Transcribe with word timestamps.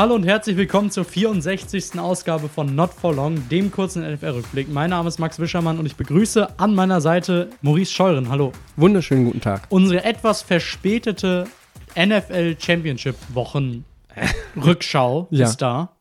Hallo 0.00 0.14
und 0.14 0.22
herzlich 0.22 0.56
willkommen 0.56 0.92
zur 0.92 1.04
64. 1.04 1.98
Ausgabe 1.98 2.48
von 2.48 2.72
Not 2.76 2.94
For 2.94 3.12
Long, 3.12 3.48
dem 3.48 3.72
kurzen 3.72 4.08
NFL-Rückblick. 4.08 4.68
Mein 4.68 4.90
Name 4.90 5.08
ist 5.08 5.18
Max 5.18 5.40
Wischermann 5.40 5.76
und 5.76 5.86
ich 5.86 5.96
begrüße 5.96 6.56
an 6.60 6.76
meiner 6.76 7.00
Seite 7.00 7.50
Maurice 7.62 7.92
Scheuren. 7.92 8.28
Hallo. 8.28 8.52
Wunderschönen 8.76 9.24
guten 9.24 9.40
Tag. 9.40 9.66
Unsere 9.70 10.04
etwas 10.04 10.42
verspätete 10.42 11.48
NFL 11.96 12.54
Championship 12.60 13.16
Wochen 13.34 13.84
Rückschau 14.56 15.26
Ja. 15.32 15.48
ist 15.48 15.56
da. 15.56 15.96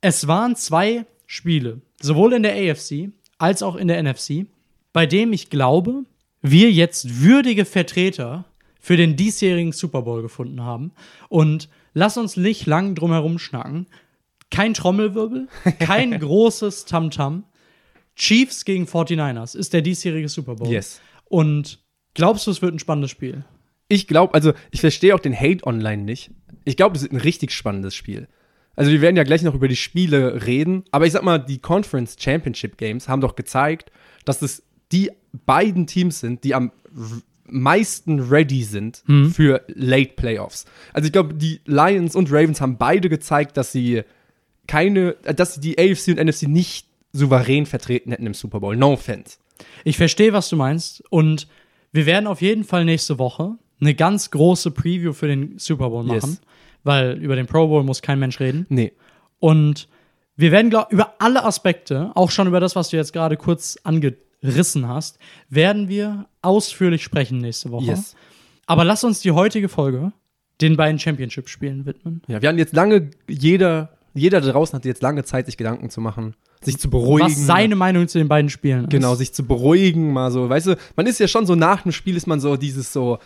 Es 0.00 0.28
waren 0.28 0.54
zwei 0.54 1.04
Spiele, 1.26 1.80
sowohl 2.00 2.34
in 2.34 2.44
der 2.44 2.54
AFC 2.54 3.10
als 3.38 3.64
auch 3.64 3.74
in 3.74 3.88
der 3.88 4.00
NFC, 4.00 4.46
bei 4.92 5.04
dem 5.04 5.32
ich 5.32 5.50
glaube, 5.50 6.04
wir 6.42 6.70
jetzt 6.70 7.20
würdige 7.20 7.64
Vertreter 7.64 8.44
für 8.78 8.96
den 8.96 9.16
diesjährigen 9.16 9.72
Super 9.72 10.02
Bowl 10.02 10.22
gefunden 10.22 10.62
haben. 10.62 10.92
Und 11.28 11.68
lass 11.94 12.16
uns 12.16 12.36
nicht 12.36 12.66
lang 12.66 12.94
drum 12.94 13.12
herum 13.12 13.38
schnacken. 13.38 13.86
Kein 14.50 14.74
Trommelwirbel, 14.74 15.48
kein 15.78 16.18
großes 16.18 16.84
Tamtam. 16.84 17.44
Chiefs 18.16 18.64
gegen 18.64 18.84
49ers 18.84 19.56
ist 19.56 19.72
der 19.72 19.80
diesjährige 19.80 20.28
Super 20.28 20.56
Bowl. 20.56 20.70
Yes. 20.70 21.00
Und 21.24 21.80
glaubst 22.14 22.46
du, 22.46 22.50
es 22.50 22.60
wird 22.60 22.74
ein 22.74 22.78
spannendes 22.78 23.10
Spiel? 23.10 23.44
Ich 23.88 24.06
glaube, 24.06 24.34
also 24.34 24.52
ich 24.70 24.80
verstehe 24.80 25.14
auch 25.14 25.20
den 25.20 25.38
Hate 25.38 25.66
online 25.66 26.02
nicht. 26.02 26.30
Ich 26.64 26.76
glaube, 26.76 26.96
es 26.96 27.02
wird 27.02 27.12
ein 27.12 27.20
richtig 27.20 27.52
spannendes 27.52 27.94
Spiel. 27.94 28.28
Also 28.76 28.90
wir 28.90 29.00
werden 29.00 29.16
ja 29.16 29.24
gleich 29.24 29.42
noch 29.42 29.54
über 29.54 29.68
die 29.68 29.76
Spiele 29.76 30.46
reden, 30.46 30.84
aber 30.92 31.06
ich 31.06 31.12
sag 31.12 31.22
mal, 31.22 31.38
die 31.38 31.58
Conference 31.58 32.16
Championship 32.18 32.78
Games 32.78 33.08
haben 33.08 33.20
doch 33.20 33.36
gezeigt, 33.36 33.90
dass 34.24 34.40
es 34.40 34.62
die 34.92 35.10
beiden 35.44 35.86
Teams 35.86 36.20
sind, 36.20 36.44
die 36.44 36.54
am 36.54 36.72
meisten 37.52 38.18
ready 38.20 38.64
sind 38.64 39.02
für 39.32 39.62
Late 39.68 40.12
Playoffs. 40.16 40.64
Also 40.92 41.06
ich 41.06 41.12
glaube, 41.12 41.34
die 41.34 41.60
Lions 41.66 42.16
und 42.16 42.30
Ravens 42.32 42.60
haben 42.60 42.78
beide 42.78 43.08
gezeigt, 43.08 43.56
dass 43.56 43.72
sie 43.72 44.02
keine, 44.66 45.16
äh, 45.24 45.34
dass 45.34 45.54
sie 45.54 45.60
die 45.60 45.78
AFC 45.78 46.08
und 46.08 46.18
NFC 46.24 46.44
nicht 46.48 46.86
souverän 47.12 47.66
vertreten 47.66 48.10
hätten 48.10 48.26
im 48.26 48.34
Super 48.34 48.60
Bowl. 48.60 48.76
No 48.76 48.92
offense. 48.94 49.36
Ich 49.84 49.96
verstehe, 49.96 50.32
was 50.32 50.48
du 50.48 50.56
meinst. 50.56 51.02
Und 51.10 51.46
wir 51.92 52.06
werden 52.06 52.26
auf 52.26 52.40
jeden 52.40 52.64
Fall 52.64 52.84
nächste 52.84 53.18
Woche 53.18 53.56
eine 53.80 53.94
ganz 53.94 54.30
große 54.30 54.70
Preview 54.70 55.12
für 55.12 55.26
den 55.28 55.58
Super 55.58 55.90
Bowl 55.90 56.06
Yes. 56.08 56.22
machen. 56.22 56.38
Weil 56.84 57.18
über 57.18 57.36
den 57.36 57.46
Pro 57.46 57.68
Bowl 57.68 57.84
muss 57.84 58.02
kein 58.02 58.18
Mensch 58.18 58.40
reden. 58.40 58.66
Nee. 58.68 58.92
Und 59.40 59.88
wir 60.36 60.50
werden, 60.52 60.70
glaub, 60.70 60.90
über 60.90 61.14
alle 61.18 61.44
Aspekte, 61.44 62.10
auch 62.14 62.30
schon 62.30 62.46
über 62.48 62.58
das, 62.60 62.74
was 62.74 62.88
du 62.88 62.96
jetzt 62.96 63.12
gerade 63.12 63.36
kurz 63.36 63.76
angerissen 63.84 64.88
hast, 64.88 65.18
werden 65.50 65.88
wir 65.88 66.26
ausführlich 66.42 67.02
sprechen 67.02 67.38
nächste 67.38 67.70
Woche. 67.70 67.86
Yes. 67.86 68.14
Aber 68.66 68.84
lass 68.84 69.04
uns 69.04 69.20
die 69.20 69.30
heutige 69.32 69.68
Folge 69.68 70.12
den 70.60 70.76
beiden 70.76 70.98
Championship-Spielen 70.98 71.86
widmen. 71.86 72.22
Ja, 72.28 72.40
wir 72.42 72.48
hatten 72.48 72.58
jetzt 72.58 72.74
lange, 72.74 73.10
jeder, 73.28 73.90
jeder 74.14 74.40
da 74.40 74.52
draußen 74.52 74.76
hatte 74.76 74.88
jetzt 74.88 75.02
lange 75.02 75.24
Zeit, 75.24 75.46
sich 75.46 75.56
Gedanken 75.56 75.90
zu 75.90 76.00
machen, 76.00 76.34
sich 76.60 76.78
zu 76.78 76.88
beruhigen. 76.90 77.26
Was 77.26 77.46
seine 77.46 77.74
Meinung 77.74 78.06
zu 78.06 78.18
den 78.18 78.28
beiden 78.28 78.50
Spielen 78.50 78.84
ist. 78.84 78.90
Genau, 78.90 79.14
sich 79.14 79.32
zu 79.32 79.44
beruhigen, 79.44 80.12
mal 80.12 80.30
so, 80.30 80.48
weißt 80.48 80.68
du, 80.68 80.76
man 80.94 81.06
ist 81.06 81.18
ja 81.18 81.26
schon 81.26 81.46
so 81.46 81.54
nach 81.54 81.82
dem 81.82 81.92
Spiel 81.92 82.16
ist 82.16 82.26
man 82.26 82.38
so 82.38 82.56
dieses 82.56 82.92
so, 82.92 83.18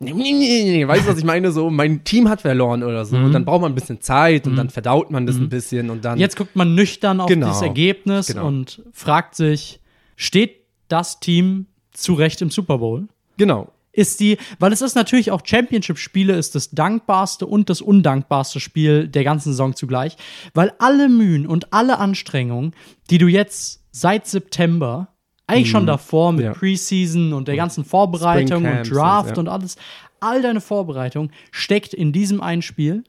weißt 0.00 1.06
du, 1.06 1.10
was 1.10 1.18
ich 1.18 1.24
meine? 1.24 1.50
So, 1.52 1.70
mein 1.70 2.04
Team 2.04 2.28
hat 2.28 2.42
verloren 2.42 2.82
oder 2.82 3.04
so. 3.04 3.16
Und 3.16 3.32
dann 3.32 3.44
braucht 3.44 3.62
man 3.62 3.72
ein 3.72 3.74
bisschen 3.74 4.00
Zeit 4.00 4.46
und 4.46 4.56
dann 4.56 4.68
verdaut 4.70 5.10
man 5.10 5.26
das 5.26 5.36
ein 5.36 5.48
bisschen 5.48 5.88
und 5.90 6.04
dann. 6.04 6.18
Jetzt 6.18 6.36
guckt 6.36 6.54
man 6.56 6.74
nüchtern 6.74 7.20
auf 7.20 7.28
Genau. 7.28 7.46
dieses 7.48 7.62
Ergebnis 7.62 8.26
Genau. 8.28 8.46
und 8.46 8.82
fragt 8.92 9.34
sich, 9.34 9.80
steht 10.16 10.60
das 10.88 11.20
Team 11.20 11.66
zu 11.94 12.14
Recht 12.14 12.42
im 12.42 12.50
Super 12.50 12.78
Bowl? 12.78 13.08
Genau. 13.36 13.68
Ist 13.92 14.18
die, 14.18 14.38
weil 14.58 14.72
es 14.72 14.82
ist 14.82 14.96
natürlich 14.96 15.30
auch 15.30 15.42
Championship-Spiele, 15.44 16.34
ist 16.34 16.56
das 16.56 16.70
dankbarste 16.70 17.46
und 17.46 17.70
das 17.70 17.80
undankbarste 17.80 18.58
Spiel 18.58 19.06
der 19.06 19.22
ganzen 19.22 19.50
Saison 19.52 19.74
zugleich, 19.76 20.16
weil 20.52 20.72
alle 20.80 21.08
Mühen 21.08 21.46
und 21.46 21.72
alle 21.72 21.98
Anstrengungen, 21.98 22.74
die 23.10 23.18
du 23.18 23.28
jetzt 23.28 23.84
seit 23.92 24.26
September, 24.26 25.08
eigentlich 25.46 25.70
schon 25.70 25.86
davor 25.86 26.32
mit 26.32 26.40
Mhm. 26.40 26.46
Ja. 26.46 26.52
Preseason 26.54 27.32
und 27.32 27.46
der 27.46 27.56
ganzen 27.56 27.84
Vorbereitung 27.84 28.64
und 28.64 28.90
Draft 28.90 29.36
ja. 29.36 29.36
und 29.36 29.48
alles, 29.48 29.76
all 30.18 30.42
deine 30.42 30.60
Vorbereitung 30.60 31.30
steckt 31.52 31.94
in 31.94 32.12
diesem 32.12 32.40
einen 32.40 32.62
Spiel, 32.62 33.04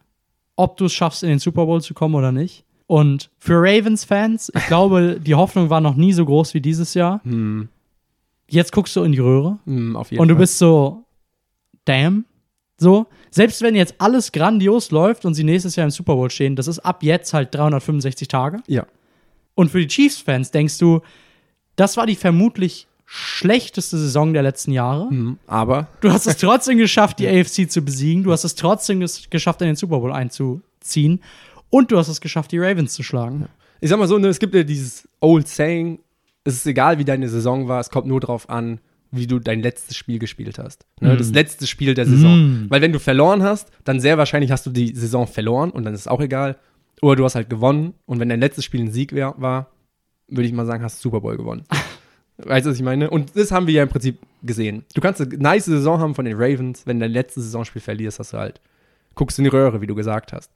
ob 0.56 0.78
du 0.78 0.86
es 0.86 0.94
schaffst, 0.94 1.24
in 1.24 1.30
den 1.30 1.40
Super 1.40 1.66
Bowl 1.66 1.82
zu 1.82 1.94
kommen 1.94 2.14
oder 2.14 2.32
nicht. 2.32 2.64
Und 2.88 3.32
für 3.40 3.56
Ravens-Fans, 3.56 4.52
ich 4.54 4.68
glaube, 4.68 5.20
die 5.20 5.34
Hoffnung 5.34 5.72
war 5.72 5.82
noch 5.82 5.96
nie 5.96 6.14
so 6.14 6.26
groß 6.26 6.54
wie 6.54 6.62
dieses 6.62 6.94
Jahr. 6.94 7.22
Jetzt 8.48 8.72
guckst 8.72 8.96
du 8.96 9.04
in 9.04 9.12
die 9.12 9.20
Röhre 9.20 9.60
jeden 9.66 9.96
und 9.96 10.28
du 10.28 10.36
Fall. 10.36 10.36
bist 10.36 10.58
so, 10.58 11.04
damn. 11.84 12.26
So, 12.78 13.08
selbst 13.32 13.62
wenn 13.62 13.74
jetzt 13.76 13.96
alles 14.00 14.32
grandios 14.32 14.92
läuft 14.92 15.26
und 15.26 15.34
sie 15.34 15.44
nächstes 15.46 15.76
Jahr 15.78 15.86
im 15.86 15.92
Super 15.92 16.16
Bowl 16.16 16.30
stehen, 16.30 16.56
das 16.56 16.68
ist 16.68 16.80
ab 16.80 17.04
jetzt 17.04 17.34
halt 17.34 17.56
365 17.56 18.28
Tage. 18.28 18.62
Ja. 18.68 18.86
Und 19.54 19.72
für 19.72 19.80
die 19.80 19.88
Chiefs-Fans 19.88 20.52
denkst 20.52 20.78
du, 20.78 21.02
das 21.78 21.96
war 21.96 22.06
die 22.06 22.16
vermutlich 22.16 22.88
schlechteste 23.06 23.98
Saison 23.98 24.34
der 24.34 24.44
letzten 24.44 24.72
Jahre. 24.72 25.10
Hm, 25.10 25.38
aber. 25.48 25.88
Du 26.02 26.12
hast 26.12 26.28
es 26.28 26.38
trotzdem 26.38 26.78
geschafft, 26.78 27.20
die 27.20 27.28
AFC 27.28 27.70
zu 27.70 27.82
besiegen. 27.82 28.24
Du 28.24 28.32
hast 28.32 28.44
es 28.44 28.56
trotzdem 28.56 29.00
ges 29.00 29.30
geschafft, 29.30 29.62
in 29.62 29.68
den 29.68 29.76
Super 29.76 30.00
Bowl 30.00 30.12
einzuziehen. 30.12 31.22
Und 31.70 31.92
du 31.92 31.98
hast 31.98 32.10
es 32.10 32.20
geschafft, 32.20 32.52
die 32.52 32.60
Ravens 32.60 32.94
zu 32.94 33.04
schlagen. 33.04 33.48
Ich 33.80 33.90
sag 33.90 34.00
mal 34.00 34.08
so, 34.08 34.18
ne, 34.18 34.28
es 34.28 34.40
gibt 34.40 34.56
ja 34.56 34.64
dieses 34.64 35.08
Old 35.20 35.48
Saying, 35.48 36.00
es 36.46 36.56
ist 36.56 36.66
egal, 36.66 37.00
wie 37.00 37.06
deine 37.06 37.28
Saison 37.28 37.68
war, 37.68 37.80
es 37.82 37.90
kommt 37.90 38.08
nur 38.08 38.20
drauf 38.22 38.50
an, 38.50 38.80
wie 39.12 39.28
du 39.28 39.40
dein 39.40 39.62
letztes 39.62 39.96
Spiel 39.98 40.20
gespielt 40.20 40.60
hast. 40.60 40.86
Ne, 41.02 41.18
Das 41.18 41.32
letzte 41.32 41.68
Spiel 41.68 41.94
der 41.94 42.06
Saison. 42.06 42.66
Weil 42.70 42.82
wenn 42.82 42.94
du 42.94 43.00
verloren 43.00 43.44
hast, 43.44 43.72
dann 43.84 44.00
sehr 44.00 44.18
wahrscheinlich 44.18 44.52
hast 44.52 44.66
du 44.66 44.70
die 44.70 44.96
Saison 44.96 45.28
verloren 45.28 45.72
und 45.72 45.84
dann 45.84 45.94
ist 45.94 46.02
es 46.02 46.08
auch 46.08 46.22
egal. 46.22 46.58
Oder 47.02 47.18
du 47.18 47.24
hast 47.26 47.36
halt 47.36 47.50
gewonnen 47.50 47.94
und 48.06 48.20
wenn 48.20 48.30
dein 48.30 48.40
letztes 48.40 48.64
Spiel 48.64 48.82
ein 48.82 48.92
Sieg 48.92 49.14
wär, 49.14 49.36
war, 49.38 49.72
würde 50.28 50.48
ich 50.48 50.54
mal 50.54 50.66
sagen, 50.66 50.84
hast 50.84 50.98
du 51.00 51.10
Super 51.10 51.22
Bowl 51.22 51.38
gewonnen. 51.38 51.64
weißt 52.38 52.66
du, 52.66 52.70
was 52.70 52.78
ich 52.78 52.84
meine? 52.84 53.10
Und 53.10 53.36
das 53.36 53.52
haben 53.52 53.68
wir 53.68 53.74
ja 53.74 53.84
im 53.84 53.90
Prinzip 53.90 54.20
gesehen. 54.44 54.84
Du 54.94 55.02
kannst 55.02 55.22
eine 55.22 55.36
nice 55.38 55.66
Saison 55.66 56.00
haben 56.00 56.16
von 56.16 56.26
den 56.26 56.36
Ravens, 56.38 56.86
wenn 56.86 57.00
dein 57.00 57.12
letztes 57.12 57.46
Saisonspiel 57.46 57.82
verlierst, 57.82 58.20
hast 58.20 58.34
du 58.34 58.38
halt, 58.38 58.62
guckst 59.16 59.38
du 59.38 59.42
in 59.42 59.46
die 59.46 59.56
Röhre, 59.56 59.82
wie 59.82 59.88
du 59.88 59.96
gesagt 59.96 60.34
hast. 60.34 60.52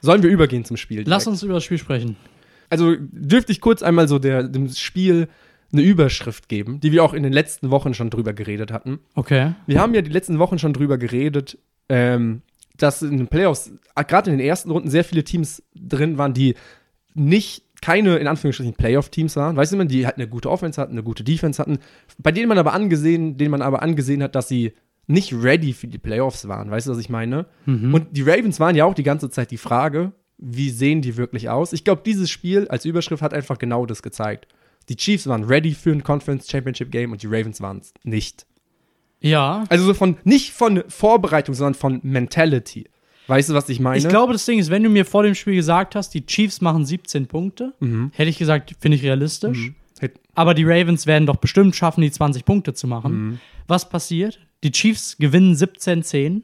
Sollen 0.00 0.22
wir 0.22 0.30
übergehen 0.30 0.64
zum 0.64 0.76
Spiel? 0.76 1.04
Lass 1.06 1.24
direkt? 1.24 1.26
uns 1.28 1.42
über 1.42 1.54
das 1.54 1.64
Spiel 1.64 1.78
sprechen. 1.78 2.16
Also 2.72 2.96
dürfte 2.98 3.52
ich 3.52 3.60
kurz 3.60 3.82
einmal 3.82 4.08
so 4.08 4.18
der, 4.18 4.44
dem 4.44 4.70
Spiel 4.70 5.28
eine 5.74 5.82
Überschrift 5.82 6.48
geben, 6.48 6.80
die 6.80 6.90
wir 6.90 7.04
auch 7.04 7.12
in 7.12 7.22
den 7.22 7.32
letzten 7.32 7.70
Wochen 7.70 7.92
schon 7.92 8.08
drüber 8.08 8.32
geredet 8.32 8.72
hatten. 8.72 9.00
Okay. 9.14 9.52
Wir 9.66 9.78
haben 9.78 9.92
ja 9.92 10.00
die 10.00 10.10
letzten 10.10 10.38
Wochen 10.38 10.58
schon 10.58 10.72
drüber 10.72 10.96
geredet, 10.96 11.58
ähm, 11.90 12.40
dass 12.78 13.02
in 13.02 13.18
den 13.18 13.28
Playoffs, 13.28 13.72
äh, 13.94 14.04
gerade 14.04 14.30
in 14.30 14.38
den 14.38 14.46
ersten 14.46 14.70
Runden, 14.70 14.88
sehr 14.88 15.04
viele 15.04 15.22
Teams 15.22 15.62
drin 15.74 16.16
waren, 16.16 16.32
die 16.32 16.54
nicht 17.12 17.64
keine, 17.82 18.16
in 18.16 18.26
Anführungsstrichen, 18.26 18.72
Playoff-Teams 18.72 19.36
waren. 19.36 19.54
Weißt 19.54 19.72
du, 19.72 19.76
man, 19.76 19.88
die 19.88 20.06
halt 20.06 20.16
eine 20.16 20.28
gute 20.28 20.50
Offense 20.50 20.80
hatten, 20.80 20.92
eine 20.92 21.02
gute 21.02 21.24
Defense 21.24 21.60
hatten, 21.60 21.78
bei 22.16 22.32
denen 22.32 22.48
man 22.48 22.56
aber 22.56 22.72
angesehen, 22.72 23.36
denen 23.36 23.50
man 23.50 23.60
aber 23.60 23.82
angesehen 23.82 24.22
hat, 24.22 24.34
dass 24.34 24.48
sie 24.48 24.72
nicht 25.06 25.34
ready 25.34 25.74
für 25.74 25.88
die 25.88 25.98
Playoffs 25.98 26.48
waren. 26.48 26.70
Weißt 26.70 26.86
du, 26.86 26.92
was 26.92 26.98
ich 26.98 27.10
meine? 27.10 27.46
Und 27.92 28.16
die 28.16 28.22
Ravens 28.22 28.60
waren 28.60 28.76
ja 28.76 28.86
auch 28.86 28.94
die 28.94 29.02
ganze 29.02 29.28
Zeit 29.28 29.50
die 29.50 29.58
Frage, 29.58 30.12
wie 30.44 30.70
sehen 30.70 31.02
die 31.02 31.16
wirklich 31.16 31.48
aus? 31.48 31.72
Ich 31.72 31.84
glaube, 31.84 32.02
dieses 32.04 32.28
Spiel 32.30 32.66
als 32.68 32.84
Überschrift 32.84 33.22
hat 33.22 33.32
einfach 33.32 33.58
genau 33.58 33.86
das 33.86 34.02
gezeigt. 34.02 34.48
Die 34.88 34.96
Chiefs 34.96 35.26
waren 35.28 35.44
ready 35.44 35.72
für 35.72 35.92
ein 35.92 36.02
Conference 36.02 36.50
Championship 36.50 36.90
Game 36.90 37.12
und 37.12 37.22
die 37.22 37.28
Ravens 37.28 37.60
waren 37.60 37.78
es 37.78 37.94
nicht. 38.02 38.44
Ja. 39.20 39.64
Also 39.68 39.84
so 39.84 39.94
von, 39.94 40.16
nicht 40.24 40.50
von 40.50 40.82
Vorbereitung, 40.88 41.54
sondern 41.54 41.74
von 41.74 42.00
Mentality. 42.02 42.86
Weißt 43.28 43.50
du, 43.50 43.54
was 43.54 43.68
ich 43.68 43.78
meine? 43.78 43.98
Ich 43.98 44.08
glaube, 44.08 44.32
das 44.32 44.44
Ding 44.44 44.58
ist, 44.58 44.68
wenn 44.70 44.82
du 44.82 44.88
mir 44.90 45.04
vor 45.04 45.22
dem 45.22 45.36
Spiel 45.36 45.54
gesagt 45.54 45.94
hast, 45.94 46.10
die 46.12 46.26
Chiefs 46.26 46.60
machen 46.60 46.84
17 46.84 47.28
Punkte, 47.28 47.72
hätte 48.12 48.28
ich 48.28 48.38
gesagt, 48.38 48.74
finde 48.80 48.96
ich 48.96 49.04
realistisch. 49.04 49.70
Hätt- 50.00 50.18
Aber 50.34 50.54
die 50.54 50.64
Ravens 50.64 51.06
werden 51.06 51.26
doch 51.26 51.36
bestimmt 51.36 51.76
schaffen, 51.76 52.00
die 52.00 52.10
20 52.10 52.44
Punkte 52.44 52.74
zu 52.74 52.88
machen. 52.88 53.40
Was 53.68 53.88
passiert? 53.88 54.40
Die 54.64 54.72
Chiefs 54.72 55.16
gewinnen 55.18 55.54
17-10. 55.54 56.42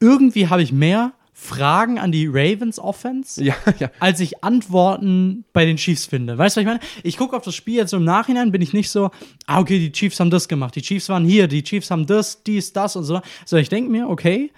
Irgendwie 0.00 0.48
habe 0.48 0.62
ich 0.62 0.72
mehr 0.72 1.12
Fragen 1.38 1.98
an 1.98 2.12
die 2.12 2.26
Ravens 2.26 2.78
Offense, 2.78 3.44
Ja, 3.44 3.54
ja. 3.78 3.90
als 4.00 4.20
ich 4.20 4.42
Antworten 4.42 5.44
bei 5.52 5.66
den 5.66 5.76
Chiefs 5.76 6.06
finde. 6.06 6.38
Weißt 6.38 6.56
du, 6.56 6.60
was 6.60 6.62
ich 6.62 6.66
meine? 6.66 6.80
Ich 7.02 7.18
gucke 7.18 7.36
auf 7.36 7.44
das 7.44 7.54
Spiel 7.54 7.74
jetzt 7.74 7.90
so 7.90 7.98
im 7.98 8.04
Nachhinein, 8.04 8.52
bin 8.52 8.62
ich 8.62 8.72
nicht 8.72 8.88
so, 8.90 9.10
ah, 9.46 9.60
okay, 9.60 9.78
die 9.78 9.92
Chiefs 9.92 10.18
haben 10.18 10.30
das 10.30 10.48
gemacht, 10.48 10.74
die 10.76 10.80
Chiefs 10.82 11.10
waren 11.10 11.26
hier, 11.26 11.46
die 11.46 11.62
Chiefs 11.62 11.90
haben 11.90 12.06
das, 12.06 12.42
dies, 12.42 12.72
das 12.72 12.96
und 12.96 13.04
so. 13.04 13.20
So, 13.44 13.58
ich 13.58 13.68
denke 13.68 13.90
mir, 13.90 14.08
okay, 14.08 14.50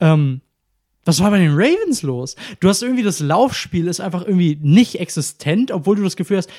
ähm, 0.00 0.40
was 1.04 1.22
war 1.22 1.30
bei 1.30 1.38
den 1.38 1.52
Ravens 1.54 2.02
los? 2.02 2.34
Du 2.58 2.68
hast 2.68 2.82
irgendwie 2.82 3.04
das 3.04 3.20
Laufspiel 3.20 3.86
ist 3.86 4.00
einfach 4.00 4.26
irgendwie 4.26 4.58
nicht 4.60 4.98
existent, 4.98 5.70
obwohl 5.70 5.94
du 5.94 6.02
das 6.02 6.16
Gefühl 6.16 6.38
hast, 6.38 6.50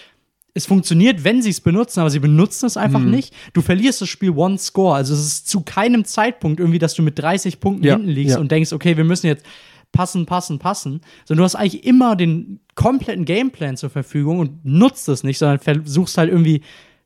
es 0.57 0.65
funktioniert, 0.65 1.25
wenn 1.25 1.41
sie 1.41 1.49
es 1.49 1.59
benutzen, 1.59 1.99
aber 1.99 2.09
sie 2.09 2.19
benutzen 2.19 2.65
es 2.65 2.77
einfach 2.77 3.01
nicht. 3.01 3.33
Du 3.51 3.61
verlierst 3.61 3.99
das 3.99 4.07
Spiel 4.07 4.31
One 4.31 4.57
Score. 4.57 4.95
Also 4.95 5.13
es 5.13 5.19
ist 5.19 5.49
zu 5.49 5.61
keinem 5.61 6.05
Zeitpunkt 6.05 6.61
irgendwie, 6.61 6.79
dass 6.79 6.93
du 6.93 7.03
mit 7.03 7.19
30 7.19 7.59
Punkten 7.59 7.83
Ja, 7.83 7.95
hinten 7.97 8.09
liegst 8.09 8.35
ja. 8.35 8.41
und 8.41 8.49
denkst, 8.49 8.71
okay, 8.71 8.95
wir 8.95 9.03
müssen 9.03 9.27
jetzt 9.27 9.45
passen, 9.91 10.25
passen, 10.25 10.57
passen. 10.57 11.01
Sondern 11.25 11.39
du 11.39 11.43
hast 11.43 11.55
eigentlich 11.55 11.85
immer 11.85 12.15
den 12.15 12.61
kompletten 12.73 13.25
Gameplan 13.25 13.75
zur 13.75 13.89
Verfügung 13.89 14.39
und 14.39 14.63
nutzt 14.63 15.09
es 15.09 15.23
nicht, 15.23 15.39
sondern 15.39 15.59
versuchst 15.59 16.17
halt 16.17 16.31
irgendwie, 16.31 16.61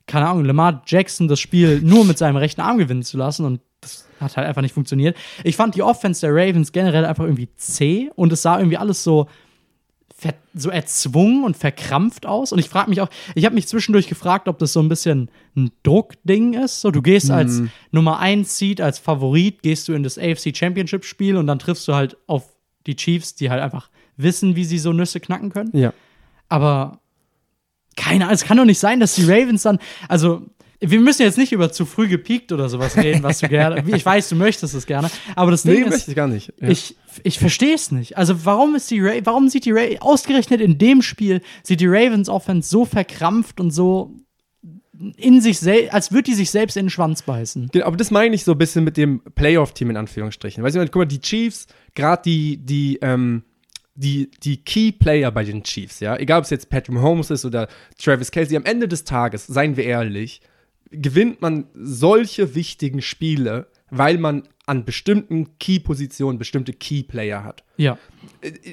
keine 0.06 0.28
Ahnung, 0.28 0.46
Lamar 0.46 0.84
Jackson 0.86 1.28
das 1.28 1.40
Spiel 1.40 1.82
nur 1.84 2.06
mit 2.06 2.20
seinem 2.20 2.36
rechten 2.36 2.62
Arm 2.62 2.78
gewinnen 2.78 3.04
zu 3.04 3.18
lassen 3.18 3.46
und 3.46 3.62
das 3.82 4.06
hat 4.20 4.38
halt 4.38 4.48
einfach 4.48 4.62
nicht 4.62 4.76
funktioniert. 4.76 5.18
Ich 5.44 5.56
fand 5.56 5.74
die 5.74 5.82
Offense 5.82 6.22
der 6.22 6.36
Ravens 6.36 6.72
generell 6.72 7.06
einfach 7.06 7.24
irgendwie 7.24 7.50
zäh 7.56 8.12
und 8.16 8.32
es 8.32 8.44
sah 8.44 8.60
irgendwie 8.60 8.78
alles 8.78 9.04
so, 9.04 9.28
so 10.54 10.70
erzwungen 10.70 11.44
und 11.44 11.58
verkrampft 11.58 12.26
aus. 12.26 12.52
Und 12.52 12.60
ich 12.60 12.70
frage 12.70 12.90
mich 12.90 13.02
auch, 13.02 13.10
ich 13.36 13.46
habe 13.46 13.56
mich 13.56 13.68
zwischendurch 13.68 14.08
gefragt, 14.08 14.48
ob 14.48 14.60
das 14.60 14.74
so 14.74 14.82
ein 14.82 14.90
bisschen 14.90 15.30
ein 15.56 15.72
Druckding 15.84 16.54
ist. 16.54 16.82
So, 16.82 16.92
du 16.92 17.02
gehst 17.02 17.32
als 17.32 17.62
Nummer 17.92 18.20
1 18.20 18.58
Seed, 18.58 18.82
als 18.82 19.00
Favorit, 19.00 19.62
gehst 19.62 19.88
du 19.88 19.94
in 19.94 20.04
das 20.04 20.18
AFC 20.18 20.56
Championship 20.56 21.06
Spiel 21.06 21.38
und 21.38 21.48
dann 21.48 21.60
triffst 21.60 21.88
du 21.88 21.94
halt 21.94 22.18
auf 22.28 22.44
die 22.86 22.96
Chiefs, 22.96 23.36
die 23.36 23.50
halt 23.50 23.62
einfach 23.62 23.90
wissen, 24.18 24.56
wie 24.56 24.66
sie 24.66 24.80
so 24.80 24.94
Nüsse 24.94 25.20
knacken 25.20 25.50
können. 25.52 25.72
Ja. 25.74 25.94
Aber 26.50 27.00
keine 27.96 28.26
Ahnung, 28.26 28.36
es 28.36 28.46
kann 28.46 28.58
doch 28.58 28.66
nicht 28.66 28.80
sein, 28.80 29.00
dass 29.00 29.16
die 29.16 29.24
Ravens 29.24 29.64
dann, 29.64 29.80
also 30.08 30.46
wir 30.82 31.00
müssen 31.00 31.24
jetzt 31.24 31.38
nicht 31.38 31.52
über 31.52 31.72
zu 31.72 31.86
früh 31.86 32.08
gepiekt 32.08 32.52
oder 32.52 32.70
sowas 32.70 32.96
reden, 32.96 33.24
was 33.24 33.40
du 33.40 33.48
gerne, 33.50 33.84
ich 33.88 34.06
weiß, 34.06 34.30
du 34.30 34.36
möchtest 34.36 34.74
es 34.74 34.86
gerne, 34.86 35.10
aber 35.36 35.52
das 35.52 35.66
Nee, 35.66 35.76
Ding 35.76 35.86
ist, 35.86 35.90
möchte 35.92 36.12
ich 36.12 36.16
gar 36.16 36.28
nicht. 36.28 36.54
Ja. 36.60 36.70
ich, 36.70 36.96
ich 37.24 37.40
verstehe 37.40 37.76
es 37.76 37.92
nicht. 37.92 38.18
Also 38.18 38.46
warum 38.46 38.76
ist 38.76 38.90
die 38.92 39.02
Ra 39.02 39.14
warum 39.24 39.50
sieht 39.50 39.66
die 39.66 39.72
Ra 39.72 39.82
ausgerechnet 40.00 40.62
in 40.62 40.78
dem 40.78 41.02
Spiel 41.02 41.42
sieht 41.64 41.82
die 41.82 41.88
Ravens 41.88 42.30
Offense 42.30 42.70
so 42.70 42.86
verkrampft 42.86 43.60
und 43.60 43.72
so 43.72 44.16
in 45.16 45.40
sich 45.42 45.60
selbst, 45.60 45.94
als 45.94 46.12
würde 46.12 46.24
die 46.24 46.34
sich 46.34 46.52
selbst 46.52 46.76
in 46.76 46.86
den 46.86 46.90
Schwanz 46.90 47.22
beißen. 47.22 47.70
Genau, 47.72 47.86
aber 47.86 47.96
das 47.96 48.12
meine 48.12 48.36
ich 48.36 48.44
so 48.44 48.52
ein 48.52 48.58
bisschen 48.58 48.84
mit 48.84 48.98
dem 48.98 49.22
Playoff-Team 49.36 49.92
in 49.92 49.98
Anführungsstrichen. 49.98 50.62
Weißt 50.62 50.76
du, 50.76 50.86
guck 50.86 50.96
mal, 50.96 51.06
die 51.06 51.22
Chiefs, 51.22 51.68
gerade 51.96 52.22
die, 52.26 52.58
die, 52.58 53.00
ähm, 53.02 53.44
die, 53.96 54.30
die 54.44 54.58
Key-Player 54.58 55.32
bei 55.32 55.46
den 55.46 55.64
Chiefs, 55.64 56.02
ja, 56.02 56.18
egal 56.18 56.40
ob 56.40 56.44
es 56.44 56.50
jetzt 56.50 56.70
Patrick 56.70 56.96
Mahomes 56.96 57.30
ist 57.30 57.46
oder 57.46 57.70
Travis 57.98 58.30
Kelsey, 58.32 58.58
am 58.58 58.66
Ende 58.66 58.90
des 58.90 59.06
Tages, 59.06 59.48
seien 59.48 59.78
wir 59.78 59.86
ehrlich, 59.86 60.42
gewinnt 60.92 61.42
man 61.42 61.66
solche 61.74 62.56
wichtigen 62.56 63.02
Spiele, 63.02 63.68
weil 63.90 64.18
man 64.18 64.44
an 64.66 64.86
bestimmten 64.86 65.58
Key-Positionen 65.58 66.38
bestimmte 66.38 66.74
Key-Player 66.74 67.44
hat. 67.44 67.64
Ja. 67.78 67.98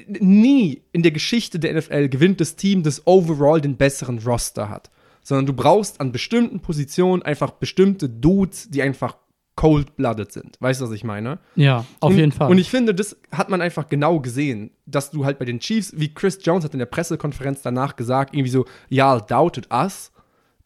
nie 0.08 0.82
in 0.92 1.02
der 1.02 1.12
Geschichte 1.12 1.58
der 1.58 1.74
NFL 1.74 2.08
gewinnt 2.08 2.40
das 2.40 2.56
Team, 2.56 2.82
das 2.82 3.06
overall 3.06 3.60
den 3.60 3.76
besseren 3.76 4.18
Roster 4.18 4.68
hat. 4.68 4.90
Sondern 5.22 5.46
du 5.46 5.52
brauchst 5.54 6.00
an 6.00 6.12
bestimmten 6.12 6.60
Positionen 6.60 7.22
einfach 7.22 7.52
bestimmte 7.52 8.08
Dudes, 8.08 8.68
die 8.70 8.82
einfach 8.82 9.16
cold-blooded 9.56 10.30
sind. 10.30 10.56
Weißt 10.60 10.80
du, 10.80 10.84
was 10.84 10.92
ich 10.92 11.02
meine? 11.02 11.38
Ja, 11.56 11.86
auf 12.00 12.10
und, 12.10 12.18
jeden 12.18 12.32
Fall. 12.32 12.50
Und 12.50 12.58
ich 12.58 12.70
finde, 12.70 12.94
das 12.94 13.16
hat 13.32 13.48
man 13.48 13.62
einfach 13.62 13.88
genau 13.88 14.20
gesehen, 14.20 14.70
dass 14.84 15.10
du 15.10 15.24
halt 15.24 15.38
bei 15.38 15.46
den 15.46 15.58
Chiefs, 15.60 15.94
wie 15.96 16.12
Chris 16.12 16.38
Jones 16.42 16.64
hat 16.64 16.74
in 16.74 16.78
der 16.78 16.86
Pressekonferenz 16.86 17.62
danach 17.62 17.96
gesagt, 17.96 18.34
irgendwie 18.34 18.50
so, 18.50 18.66
y'all 18.90 19.26
doubted 19.26 19.66
us, 19.72 20.12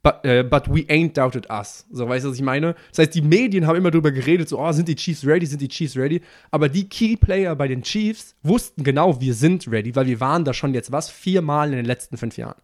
but, 0.02 0.24
äh, 0.24 0.42
but 0.42 0.68
we 0.68 0.82
ain't 0.88 1.14
doubted 1.14 1.46
us. 1.50 1.86
So, 1.90 2.08
weißt 2.08 2.24
du, 2.24 2.30
was 2.30 2.36
ich 2.36 2.42
meine? 2.42 2.74
Das 2.90 2.98
heißt, 3.00 3.14
die 3.14 3.22
Medien 3.22 3.66
haben 3.66 3.76
immer 3.76 3.90
darüber 3.90 4.10
geredet, 4.12 4.48
so, 4.48 4.58
oh, 4.58 4.72
sind 4.72 4.88
die 4.88 4.94
Chiefs 4.96 5.26
ready, 5.26 5.46
sind 5.46 5.60
die 5.60 5.68
Chiefs 5.68 5.96
ready? 5.96 6.20
Aber 6.50 6.68
die 6.68 6.88
Key-Player 6.88 7.54
bei 7.54 7.68
den 7.68 7.82
Chiefs 7.82 8.34
wussten 8.42 8.82
genau, 8.82 9.20
wir 9.20 9.34
sind 9.34 9.70
ready, 9.70 9.94
weil 9.94 10.06
wir 10.06 10.20
waren 10.20 10.44
da 10.44 10.54
schon 10.54 10.74
jetzt 10.74 10.90
was, 10.92 11.10
viermal 11.10 11.70
in 11.70 11.76
den 11.76 11.86
letzten 11.86 12.16
fünf 12.16 12.36
Jahren. 12.36 12.56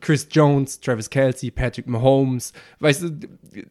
Chris 0.00 0.26
Jones, 0.30 0.80
Travis 0.80 1.08
Kelsey, 1.10 1.50
Patrick 1.50 1.86
Mahomes, 1.86 2.52
weißt 2.80 3.02
du, 3.02 3.10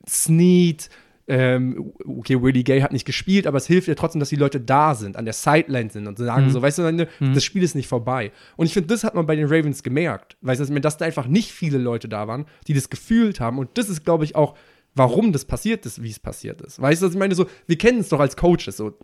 Snead, 0.07 0.89
ähm, 1.29 1.93
okay, 2.05 2.41
Willie 2.41 2.63
Gay 2.63 2.81
hat 2.81 2.91
nicht 2.91 3.05
gespielt, 3.05 3.45
aber 3.45 3.59
es 3.59 3.67
hilft 3.67 3.87
ja 3.87 3.93
trotzdem, 3.93 4.19
dass 4.19 4.29
die 4.29 4.35
Leute 4.35 4.59
da 4.59 4.95
sind, 4.95 5.15
an 5.15 5.25
der 5.25 5.35
Sideline 5.35 5.91
sind 5.91 6.07
und 6.07 6.17
sagen 6.17 6.49
so, 6.49 6.61
weißt 6.61 6.79
du, 6.79 6.91
ne, 6.91 7.07
das 7.19 7.43
Spiel 7.43 7.61
ist 7.61 7.75
nicht 7.75 7.87
vorbei. 7.87 8.31
Und 8.57 8.65
ich 8.65 8.73
finde, 8.73 8.87
das 8.87 9.03
hat 9.03 9.13
man 9.13 9.27
bei 9.27 9.35
den 9.35 9.45
Ravens 9.45 9.83
gemerkt, 9.83 10.37
weißt 10.41 10.67
du, 10.67 10.79
dass 10.79 10.97
da 10.97 11.05
einfach 11.05 11.27
nicht 11.27 11.51
viele 11.51 11.77
Leute 11.77 12.09
da 12.09 12.27
waren, 12.27 12.45
die 12.67 12.73
das 12.73 12.89
gefühlt 12.89 13.39
haben. 13.39 13.59
Und 13.59 13.69
das 13.75 13.89
ist, 13.89 14.03
glaube 14.03 14.23
ich, 14.23 14.35
auch, 14.35 14.55
warum 14.95 15.31
das 15.31 15.45
passiert 15.45 15.85
ist, 15.85 16.01
wie 16.01 16.09
es 16.09 16.19
passiert 16.19 16.61
ist. 16.61 16.81
Weißt 16.81 17.01
du, 17.01 17.05
was 17.05 17.13
ich 17.13 17.19
meine? 17.19 17.35
So, 17.35 17.45
wir 17.67 17.77
kennen 17.77 17.99
es 17.99 18.09
doch 18.09 18.19
als 18.19 18.35
Coaches. 18.35 18.75
So. 18.77 18.97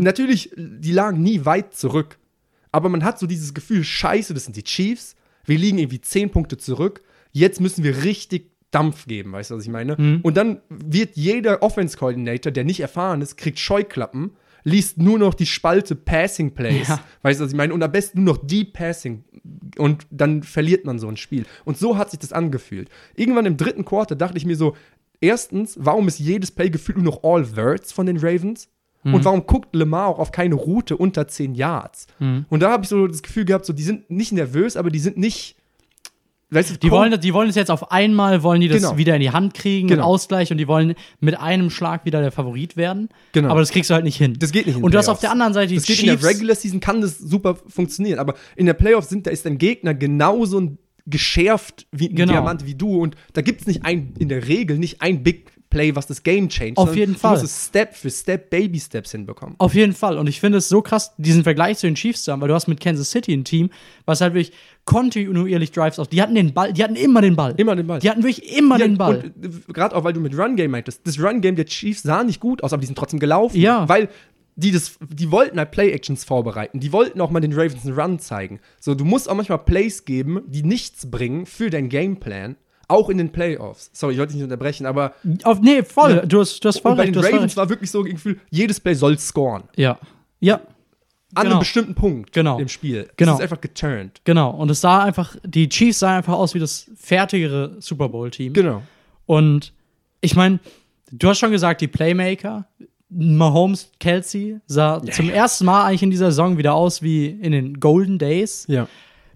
Natürlich, 0.00 0.52
die 0.56 0.92
lagen 0.92 1.20
nie 1.20 1.44
weit 1.44 1.74
zurück. 1.74 2.18
Aber 2.70 2.88
man 2.88 3.02
hat 3.02 3.18
so 3.18 3.26
dieses 3.26 3.54
Gefühl, 3.54 3.82
scheiße, 3.82 4.34
das 4.34 4.44
sind 4.44 4.56
die 4.56 4.62
Chiefs. 4.62 5.16
Wir 5.44 5.58
liegen 5.58 5.78
irgendwie 5.78 6.00
zehn 6.00 6.30
Punkte 6.30 6.58
zurück. 6.58 7.02
Jetzt 7.32 7.60
müssen 7.60 7.82
wir 7.82 8.04
richtig 8.04 8.51
Dampf 8.72 9.06
geben, 9.06 9.30
weißt 9.32 9.50
du, 9.52 9.56
was 9.56 9.62
ich 9.64 9.70
meine? 9.70 9.96
Und 10.22 10.36
dann 10.36 10.60
wird 10.68 11.16
jeder 11.16 11.62
Offense-Coordinator, 11.62 12.50
der 12.50 12.64
nicht 12.64 12.80
erfahren 12.80 13.22
ist, 13.22 13.36
kriegt 13.36 13.58
Scheuklappen, 13.60 14.32
liest 14.64 14.98
nur 14.98 15.18
noch 15.18 15.34
die 15.34 15.46
Spalte 15.46 15.94
Passing 15.94 16.52
Plays, 16.54 16.88
Ja. 16.88 17.00
weißt 17.22 17.38
du, 17.40 17.44
was 17.44 17.52
ich 17.52 17.56
meine? 17.56 17.74
Und 17.74 17.82
am 17.82 17.92
besten 17.92 18.24
nur 18.24 18.34
noch 18.34 18.44
die 18.44 18.64
Passing. 18.64 19.24
Und 19.78 20.06
dann 20.10 20.42
verliert 20.42 20.84
man 20.84 20.98
so 20.98 21.08
ein 21.08 21.16
Spiel. 21.16 21.44
Und 21.64 21.78
so 21.78 21.96
hat 21.96 22.10
sich 22.10 22.20
das 22.20 22.32
angefühlt. 22.32 22.88
Irgendwann 23.14 23.46
im 23.46 23.56
dritten 23.56 23.84
Quarter 23.84 24.14
dachte 24.16 24.36
ich 24.38 24.46
mir 24.46 24.56
so, 24.56 24.76
erstens, 25.20 25.76
warum 25.80 26.08
ist 26.08 26.18
jedes 26.18 26.50
Play 26.50 26.70
gefühlt 26.70 26.96
nur 26.98 27.04
noch 27.06 27.22
all 27.24 27.56
Words 27.56 27.92
von 27.92 28.06
den 28.06 28.16
Ravens? 28.18 28.68
Und 29.04 29.24
warum 29.24 29.46
guckt 29.46 29.74
Lemar 29.74 30.06
auch 30.06 30.20
auf 30.20 30.30
keine 30.30 30.54
Route 30.54 30.96
unter 30.96 31.26
10 31.26 31.56
Yards? 31.56 32.06
Und 32.48 32.60
da 32.62 32.70
habe 32.70 32.84
ich 32.84 32.88
so 32.88 33.08
das 33.08 33.20
Gefühl 33.24 33.44
gehabt, 33.44 33.66
so, 33.66 33.72
die 33.72 33.82
sind 33.82 34.08
nicht 34.10 34.30
nervös, 34.30 34.76
aber 34.76 34.90
die 34.90 35.00
sind 35.00 35.16
nicht. 35.16 35.56
Weißt 36.52 36.82
Die 36.82 36.90
wollen, 36.90 37.18
die 37.20 37.32
wollen 37.32 37.48
es 37.48 37.54
jetzt 37.56 37.70
auf 37.70 37.90
einmal, 37.90 38.42
wollen 38.42 38.60
die 38.60 38.68
das 38.68 38.82
Genau. 38.82 38.96
wieder 38.98 39.14
in 39.14 39.20
die 39.22 39.30
Hand 39.30 39.54
kriegen, 39.54 39.88
Genau. 39.88 40.04
Ausgleich 40.04 40.50
und 40.52 40.58
die 40.58 40.68
wollen 40.68 40.94
mit 41.20 41.38
einem 41.40 41.70
Schlag 41.70 42.04
wieder 42.04 42.20
der 42.20 42.30
Favorit 42.30 42.76
werden. 42.76 43.08
Genau. 43.32 43.48
Aber 43.50 43.60
das 43.60 43.70
kriegst 43.70 43.88
du 43.90 43.94
halt 43.94 44.04
nicht 44.04 44.16
hin. 44.16 44.36
Das 44.38 44.52
geht 44.52 44.66
nicht 44.66 44.76
in 44.76 44.84
Und 44.84 44.92
du 44.92 44.98
hast 44.98 45.08
auf 45.08 45.20
der 45.20 45.30
anderen 45.32 45.54
Seite 45.54 45.68
die 45.68 45.76
Das 45.76 45.84
geht 45.86 45.96
Chiefs. 45.96 46.12
in 46.12 46.20
der 46.20 46.28
Regular 46.28 46.54
Season 46.56 46.80
kann 46.80 47.00
das 47.00 47.18
super 47.18 47.56
funktionieren, 47.68 48.18
aber 48.18 48.34
in 48.56 48.66
der 48.66 48.74
Playoffs 48.74 49.08
sind, 49.08 49.26
da 49.26 49.30
ist 49.30 49.46
dein 49.46 49.56
Gegner 49.58 49.94
genauso 49.94 50.60
ein 50.60 50.78
geschärft 51.04 51.86
wie 51.90 52.08
ein 52.10 52.14
Genau. 52.14 52.32
Diamant 52.32 52.64
wie 52.66 52.74
du 52.76 53.00
und 53.02 53.16
da 53.32 53.40
gibt 53.42 53.60
es 53.62 53.66
nicht 53.66 53.84
ein, 53.84 54.14
in 54.18 54.28
der 54.28 54.46
Regel 54.46 54.78
nicht 54.78 55.02
ein 55.02 55.22
Big 55.24 55.51
Play, 55.72 55.96
was 55.96 56.06
das 56.06 56.22
Game 56.22 56.50
changed. 56.50 56.76
Auf 56.76 56.94
jeden 56.94 57.14
du 57.14 57.18
Fall. 57.18 57.32
musst 57.32 57.44
es 57.44 57.66
Step 57.66 57.94
für 57.94 58.10
Step, 58.10 58.50
Baby 58.50 58.78
Steps 58.78 59.12
hinbekommen. 59.12 59.54
Auf 59.56 59.74
jeden 59.74 59.94
Fall. 59.94 60.18
Und 60.18 60.28
ich 60.28 60.38
finde 60.38 60.58
es 60.58 60.68
so 60.68 60.82
krass, 60.82 61.14
diesen 61.16 61.44
Vergleich 61.44 61.78
zu 61.78 61.86
den 61.86 61.94
Chiefs 61.94 62.24
zu 62.24 62.32
haben, 62.32 62.42
weil 62.42 62.48
du 62.48 62.54
hast 62.54 62.68
mit 62.68 62.78
Kansas 62.78 63.10
City 63.10 63.32
ein 63.32 63.44
Team, 63.44 63.70
was 64.04 64.20
halt 64.20 64.34
wirklich 64.34 64.54
kontinuierlich 64.84 65.72
Drives 65.72 65.98
auf. 65.98 66.08
Die 66.08 66.20
hatten 66.20 66.34
den 66.34 66.52
Ball, 66.52 66.74
die 66.74 66.84
hatten 66.84 66.94
immer 66.94 67.22
den 67.22 67.36
Ball. 67.36 67.54
Immer 67.56 67.74
den 67.74 67.86
Ball. 67.86 68.00
Die 68.00 68.10
hatten 68.10 68.22
wirklich 68.22 68.54
immer 68.54 68.78
Ja, 68.78 68.86
den 68.86 68.98
Ball. 68.98 69.32
Und 69.34 69.72
gerade 69.72 69.96
auch, 69.96 70.04
weil 70.04 70.12
du 70.12 70.20
mit 70.20 70.36
Run 70.36 70.56
Game 70.56 70.72
meintest, 70.72 71.06
das 71.06 71.18
Run 71.18 71.40
Game 71.40 71.56
der 71.56 71.64
Chiefs 71.64 72.02
sah 72.02 72.22
nicht 72.22 72.38
gut 72.38 72.62
aus, 72.62 72.74
aber 72.74 72.80
die 72.80 72.86
sind 72.86 72.98
trotzdem 72.98 73.18
gelaufen. 73.18 73.58
Ja. 73.58 73.88
Weil 73.88 74.10
die 74.56 74.72
das, 74.72 74.98
die 75.08 75.30
wollten 75.30 75.58
halt 75.58 75.70
Play-Actions 75.70 76.24
vorbereiten. 76.24 76.80
Die 76.80 76.92
wollten 76.92 77.18
auch 77.22 77.30
mal 77.30 77.40
den 77.40 77.54
Ravens 77.54 77.86
einen 77.86 77.98
Run 77.98 78.18
zeigen. 78.18 78.60
So, 78.78 78.94
du 78.94 79.06
musst 79.06 79.30
auch 79.30 79.34
manchmal 79.34 79.60
Plays 79.60 80.04
geben, 80.04 80.42
die 80.46 80.62
nichts 80.62 81.10
bringen 81.10 81.46
für 81.46 81.70
dein 81.70 81.88
Gameplan. 81.88 82.56
Auch 82.88 83.08
in 83.08 83.18
den 83.18 83.30
Playoffs. 83.30 83.90
Sorry, 83.92 84.12
ich 84.14 84.18
wollte 84.18 84.32
dich 84.32 84.36
nicht 84.42 84.44
unterbrechen, 84.44 84.86
aber 84.86 85.14
Auf, 85.44 85.60
nee, 85.60 85.82
voll. 85.82 86.22
Du 86.26 86.40
hast, 86.40 86.60
du 86.64 86.68
hast 86.68 86.80
voll 86.80 86.92
und 86.92 86.98
bei 86.98 87.06
den 87.06 87.14
Ravens 87.18 87.56
war 87.56 87.68
wirklich 87.68 87.90
so 87.90 88.00
ein 88.02 88.10
Gefühl, 88.12 88.38
jedes 88.50 88.80
Play 88.80 88.94
soll 88.94 89.18
scoren. 89.18 89.64
Ja. 89.76 89.98
Ja. 90.40 90.60
An 91.34 91.44
Genau. 91.44 91.50
einem 91.52 91.58
bestimmten 91.60 91.94
Punkt 91.94 92.32
Genau. 92.32 92.58
im 92.58 92.68
Spiel. 92.68 93.08
Genau. 93.16 93.32
Es 93.32 93.38
ist 93.38 93.42
einfach 93.44 93.60
geturnt. 93.60 94.20
Genau. 94.24 94.50
Und 94.50 94.70
es 94.70 94.82
sah 94.82 95.02
einfach, 95.02 95.34
die 95.44 95.68
Chiefs 95.68 96.00
sahen 96.00 96.18
einfach 96.18 96.34
aus 96.34 96.54
wie 96.54 96.58
das 96.58 96.90
fertigere 96.96 97.76
Super 97.80 98.08
Bowl-Team. 98.10 98.52
Genau. 98.52 98.82
Und 99.24 99.72
ich 100.20 100.34
meine, 100.36 100.58
du 101.10 101.28
hast 101.28 101.38
schon 101.38 101.50
gesagt, 101.50 101.80
die 101.80 101.88
Playmaker, 101.88 102.66
Mahomes, 103.08 103.90
Kelsey, 104.00 104.58
sah 104.66 105.00
zum 105.10 105.30
ersten 105.30 105.64
Mal 105.64 105.84
eigentlich 105.84 106.02
in 106.02 106.10
dieser 106.10 106.26
Saison 106.30 106.58
wieder 106.58 106.74
aus 106.74 107.00
wie 107.02 107.26
in 107.26 107.52
den 107.52 107.80
Golden 107.80 108.18
Days. 108.18 108.64
Ja. 108.68 108.86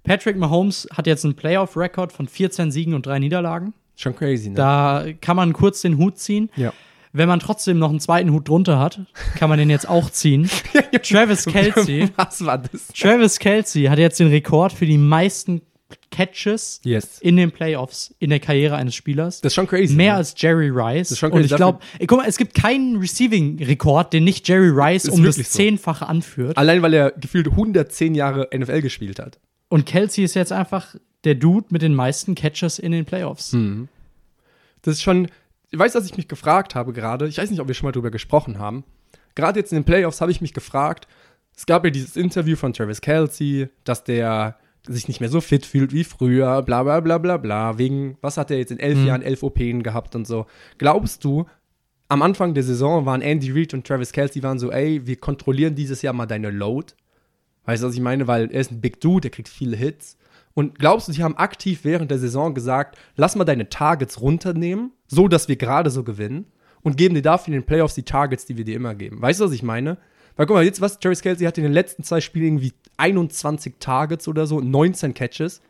Patrick 0.07 0.37
Mahomes 0.37 0.89
hat 0.93 1.07
jetzt 1.07 1.25
einen 1.25 1.35
Playoff-Rekord 1.35 2.13
von 2.13 2.29
14 2.29 2.71
Siegen 2.71 2.95
und 2.95 3.05
drei 3.07 3.19
Niederlagen. 3.19 3.75
Schon 3.97 4.15
crazy, 4.15 4.51
ne? 4.51 4.55
Da 4.57 5.05
kann 5.21 5.37
man 5.37 5.53
kurz 5.53 5.83
den 5.83 5.99
Hut 5.99 6.19
ziehen. 6.19 6.51
ja. 6.57 6.73
Wenn 7.13 7.29
man 7.29 7.41
trotzdem 7.41 7.79
noch 7.79 7.89
einen 7.89 8.01
zweiten 8.01 8.31
Hut 8.31 8.47
drunter 8.47 8.79
hat, 8.79 9.01
kann 9.39 9.49
man 9.49 9.59
den 9.59 9.71
jetzt 9.71 9.89
auch 9.89 10.11
ziehen. 10.11 10.51
Travis 11.03 11.47
Kelsey. 11.47 12.11
Was 12.17 12.45
war 12.45 12.59
das? 12.59 12.89
Travis 12.89 13.39
Kelsey 13.39 13.85
hat 13.85 13.99
jetzt 13.99 14.21
den 14.21 14.29
Rekord 14.29 14.71
für 14.75 14.85
die 14.85 14.99
meisten 14.99 15.63
Catches 16.11 16.81
Yes. 16.85 17.19
in 17.21 17.37
den 17.39 17.53
Playoffs 17.53 18.15
in 18.19 18.29
der 18.29 18.41
Karriere 18.41 18.77
eines 18.77 18.95
Spielers. 18.95 19.41
Das 19.41 19.53
ist 19.53 19.55
schon 19.55 19.67
crazy. 19.67 19.95
Mehr 19.95 20.13
ne? 20.13 20.19
als 20.19 20.35
Jerry 20.37 20.69
Rice. 20.69 21.13
ist 21.13 21.19
schon 21.19 21.33
und 21.33 21.41
crazy. 21.41 21.55
ich 21.55 21.57
glaube, 21.57 21.79
guck 22.07 22.19
mal, 22.19 22.27
es 22.29 22.37
gibt 22.37 22.53
keinen 22.55 22.97
Receiving-Rekord, 22.99 24.13
den 24.13 24.25
nicht 24.25 24.47
Jerry 24.47 24.69
Rice 24.71 25.09
um 25.09 25.23
das 25.25 25.37
so. 25.37 25.43
Zehnfache 25.43 26.07
anführt. 26.07 26.59
Allein, 26.59 26.83
weil 26.83 26.93
er 26.93 27.13
gefühlt 27.13 27.49
110 27.49 28.15
Jahre 28.15 28.49
NFL 28.55 28.83
gespielt 28.83 29.19
hat. 29.21 29.39
Und 29.69 29.87
Kelsey 29.87 30.25
ist 30.25 30.35
jetzt 30.35 30.53
einfach 30.53 30.95
der 31.25 31.35
Dude 31.35 31.67
mit 31.71 31.83
den 31.83 31.95
meisten 31.95 32.35
Catches 32.35 32.79
in 32.79 32.93
den 32.93 33.05
Playoffs. 33.05 33.53
Hm. 33.53 33.89
Das 34.83 34.95
ist 34.95 35.03
schon, 35.03 35.29
ich 35.71 35.79
weiß, 35.79 35.93
dass 35.93 36.07
ich 36.07 36.17
mich 36.17 36.29
gefragt 36.29 36.75
habe 36.75 36.93
gerade, 36.93 37.27
ich 37.27 37.39
weiß 37.39 37.51
nicht, 37.51 37.61
ob 37.61 37.69
wir 37.69 37.75
schon 37.75 37.87
mal 37.87 37.93
drüber 37.93 38.11
gesprochen 38.11 38.59
haben. 38.59 38.85
Gerade 39.35 39.59
jetzt 39.59 39.73
in 39.73 39.79
den 39.79 39.85
Playoffs 39.85 40.21
habe 40.21 40.31
ich 40.31 40.41
mich 40.41 40.55
gefragt, 40.55 41.09
es 41.57 41.67
gab 41.67 41.85
ja 41.85 41.91
dieses 41.91 42.17
Interview 42.17 42.57
von 42.57 42.73
Travis 42.73 43.01
Kelsey, 43.01 43.69
dass 43.85 44.05
der 44.05 44.57
sich 44.87 45.09
nicht 45.09 45.21
mehr 45.21 45.29
so 45.29 45.41
fit 45.41 45.67
fühlt 45.67 45.93
wie 45.93 46.05
früher, 46.05 46.63
bla 46.63 46.83
bla 46.83 47.01
bla 47.01 47.19
bla 47.19 47.37
bla, 47.37 47.79
wegen, 47.79 48.19
was 48.21 48.37
hat 48.37 48.51
er 48.51 48.59
jetzt 48.59 48.71
in 48.71 48.79
elf 48.79 49.05
Jahren, 49.05 49.23
elf 49.23 49.43
OPen 49.43 49.83
gehabt 49.83 50.15
und 50.15 50.27
so. 50.27 50.47
Glaubst 50.79 51.25
du, 51.25 51.47
am 52.09 52.23
Anfang 52.23 52.55
der 52.55 52.63
Saison 52.63 53.05
waren 53.05 53.21
Andy 53.21 53.51
Reid 53.51 53.75
und 53.75 53.87
Travis 53.87 54.13
Kelsey 54.13 54.43
waren 54.43 54.59
so, 54.59 54.71
ey, 54.71 55.07
wir 55.07 55.17
kontrollieren 55.17 55.75
dieses 55.75 56.03
Jahr 56.03 56.15
mal 56.15 56.27
deine 56.27 56.51
Load. 56.51 56.93
Weißt 57.67 57.83
du, 57.83 57.89
was 57.89 57.95
ich 57.95 58.01
meine? 58.01 58.27
Weil 58.27 58.51
er 58.51 58.61
ist 58.61 58.73
ein 58.73 58.81
Big 58.81 59.01
Dude, 59.01 59.23
der 59.23 59.31
kriegt 59.31 59.49
viele 59.49 59.77
Hits. 59.77 60.17
Und 60.55 60.79
glaubst 60.79 61.09
du, 61.09 61.13
sie 61.13 61.23
haben 61.23 61.37
aktiv 61.37 61.81
während 61.83 62.11
der 62.11 62.19
Saison 62.19 62.55
gesagt, 62.55 62.97
lass 63.17 63.37
mal 63.37 63.45
deine 63.45 63.69
Targets 63.69 64.21
runternehmen, 64.21 64.93
so 65.07 65.29
dass 65.29 65.49
wir 65.49 65.57
gerade 65.57 65.91
so 65.91 66.03
gewinnen? 66.03 66.47
und 66.87 66.97
geben 66.97 67.17
dir 67.17 67.23
dafür 67.23 67.53
in 67.53 67.61
den 67.61 67.67
Playoffs 67.67 67.97
die 67.97 68.05
Targets, 68.05 68.47
die 68.47 68.57
wir 68.57 68.65
dir 68.65 68.77
immer 68.77 68.95
geben. 68.95 69.21
Weißt 69.21 69.41
du, 69.41 69.45
was 69.45 69.51
ich 69.51 69.65
meine? 69.65 69.99
Weil 70.37 70.47
guck 70.47 70.55
mal, 70.55 70.65
jetzt 70.65 70.81
was, 70.81 71.01
Travis 71.01 71.21
Kelsey 71.21 71.45
hatte 71.45 71.61
in 71.61 71.65
den 71.65 71.73
letzten 71.73 72.05
zwei 72.05 72.21
Spielen 72.21 72.45
irgendwie 72.45 72.75
21 72.97 73.75
Targets 73.81 74.29
oder 74.29 74.47
so, 74.47 74.61
19 74.61 75.13
Catches. 75.13 75.63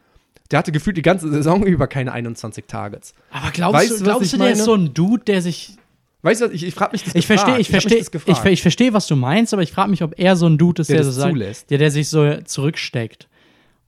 Der 0.50 0.58
hatte 0.58 0.72
gefühlt 0.72 0.98
die 0.98 1.02
ganze 1.02 1.30
Saison 1.30 1.62
über 1.66 1.86
keine 1.86 2.12
21 2.12 2.66
Targets. 2.68 3.14
Aber 3.30 3.50
glaubst 3.50 3.80
Weißt 3.80 4.00
du, 4.00 4.04
glaubst 4.04 4.30
du 4.34 4.36
der 4.36 4.50
ist 4.50 4.64
so 4.64 4.74
ein 4.74 4.92
Dude, 4.92 5.24
der 5.24 5.40
sich. 5.40 5.78
Weißt 6.26 6.40
du, 6.42 6.46
ich, 6.50 6.64
ich 6.64 6.74
frage 6.74 6.92
mich 6.92 7.04
das 7.04 7.14
Ich 7.14 7.26
verstehe, 7.26 7.58
ich 7.58 7.68
verstehe, 7.70 7.98
das 7.98 8.10
ich, 8.26 8.36
ver- 8.36 8.50
ich 8.50 8.62
verstehe, 8.62 8.92
was 8.92 9.06
du 9.06 9.16
meinst, 9.16 9.52
aber 9.52 9.62
ich 9.62 9.72
frage 9.72 9.90
mich, 9.90 10.02
ob 10.02 10.18
er 10.18 10.36
so 10.36 10.46
ein 10.46 10.58
Dude 10.58 10.82
ist, 10.82 10.88
Der 10.88 10.96
der, 10.96 11.04
so 11.04 11.10
sagt, 11.12 11.70
der, 11.70 11.78
der 11.78 11.90
sich 11.90 12.08
so 12.08 12.36
zurücksteckt. 12.44 13.28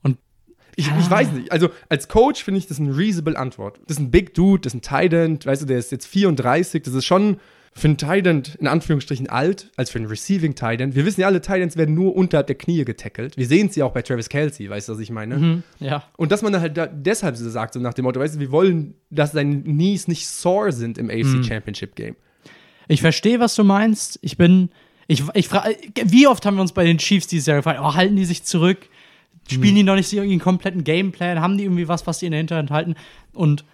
Und 0.03 0.19
Ich, 0.77 0.87
ich 0.87 1.11
weiß 1.11 1.33
nicht. 1.33 1.51
Also 1.53 1.69
als 1.89 2.09
Coach 2.09 2.43
finde 2.45 2.59
ich 2.59 2.67
das 2.67 2.79
eine 2.81 2.97
reasonable 2.97 3.37
Antwort. 3.39 3.79
Das 3.87 3.97
ist 3.97 4.01
ein 4.03 4.11
Big 4.11 4.35
Dude, 4.35 4.61
das 4.63 4.73
ist 4.73 4.79
ein 4.79 4.83
Tight 4.83 5.13
End, 5.13 5.45
weißt 5.47 5.63
du, 5.63 5.67
der 5.67 5.79
ist 5.79 5.91
jetzt 5.93 6.07
34. 6.07 6.83
Das 6.83 6.95
ist 6.95 7.05
schon 7.05 7.39
für 7.75 7.87
einen 7.87 7.97
Tight 7.97 8.27
End 8.27 8.57
in 8.57 8.67
Anführungsstrichen 8.67 9.29
alt, 9.29 9.71
als 9.77 9.91
für 9.91 9.99
einen 9.99 10.09
Receiving 10.09 10.55
Tight 10.57 10.81
End. 10.81 10.97
Wir 10.97 11.05
wissen 11.05 11.21
ja, 11.21 11.29
alle 11.29 11.41
Tight 11.41 11.63
Ends 11.63 11.77
werden 11.77 11.95
nur 11.95 12.17
unterhalb 12.17 12.49
der 12.49 12.57
Knie 12.57 12.85
getackelt. 12.85 13.37
Wir 13.37 13.47
sehen 13.47 13.69
es 13.69 13.77
ja 13.77 13.85
auch 13.85 13.93
bei 13.93 14.03
Travis 14.03 14.29
Kelsey, 14.29 14.69
weißt 14.69 14.89
du, 14.89 14.95
was 14.95 14.99
ich 15.01 15.11
meine? 15.11 15.63
ja. 15.79 16.03
Und 16.17 16.33
dass 16.33 16.43
man 16.43 16.53
dann 16.53 16.63
halt 16.63 16.77
da 16.77 16.87
deshalb 16.87 17.37
so 17.37 17.49
sagt, 17.49 17.75
so 17.75 17.81
nach 17.81 17.95
dem 17.95 18.05
Motto, 18.05 18.19
weißt 18.19 18.35
du, 18.37 18.41
wir 18.41 18.51
wollen, 18.51 18.95
dass 19.11 19.31
seine 19.33 19.63
Knees 19.63 20.09
nicht 20.09 20.27
sore 20.27 20.73
sind 20.73 20.99
im 20.99 21.09
AFC 21.09 21.45
Championship 21.47 21.95
Game. 21.95 22.17
Ich 22.89 23.01
verstehe, 23.01 23.39
was 23.41 23.55
du 23.55 23.65
meinst. 23.65 24.19
Ich 24.23 24.37
bin. 24.37 24.71
Ich, 25.07 25.23
ich 25.33 25.49
frage, 25.49 25.77
wie 26.05 26.27
oft 26.27 26.45
haben 26.45 26.57
wir 26.57 26.61
uns 26.61 26.73
bei 26.73 26.85
den 26.85 26.99
Chiefs 26.99 27.27
dieses 27.27 27.47
Jahr 27.47 27.57
gefragt, 27.57 27.81
oh, 27.83 27.95
halten 27.95 28.17
die 28.17 28.27
sich 28.27 28.43
zurück? 28.43 28.91
Spielen 29.51 29.75
die 29.75 29.83
noch 29.83 29.95
nicht 29.95 30.13
irgendwie 30.13 30.33
einen 30.33 30.41
kompletten 30.41 30.85
Gameplan? 30.85 31.41
Haben 31.41 31.57
die 31.57 31.65
irgendwie 31.65 31.89
was, 31.89 32.07
was 32.07 32.19
die 32.19 32.27
in 32.27 32.33
der 32.33 32.39
Hinterhand 32.39 32.71
halten? 32.71 32.95
Und 33.33 33.65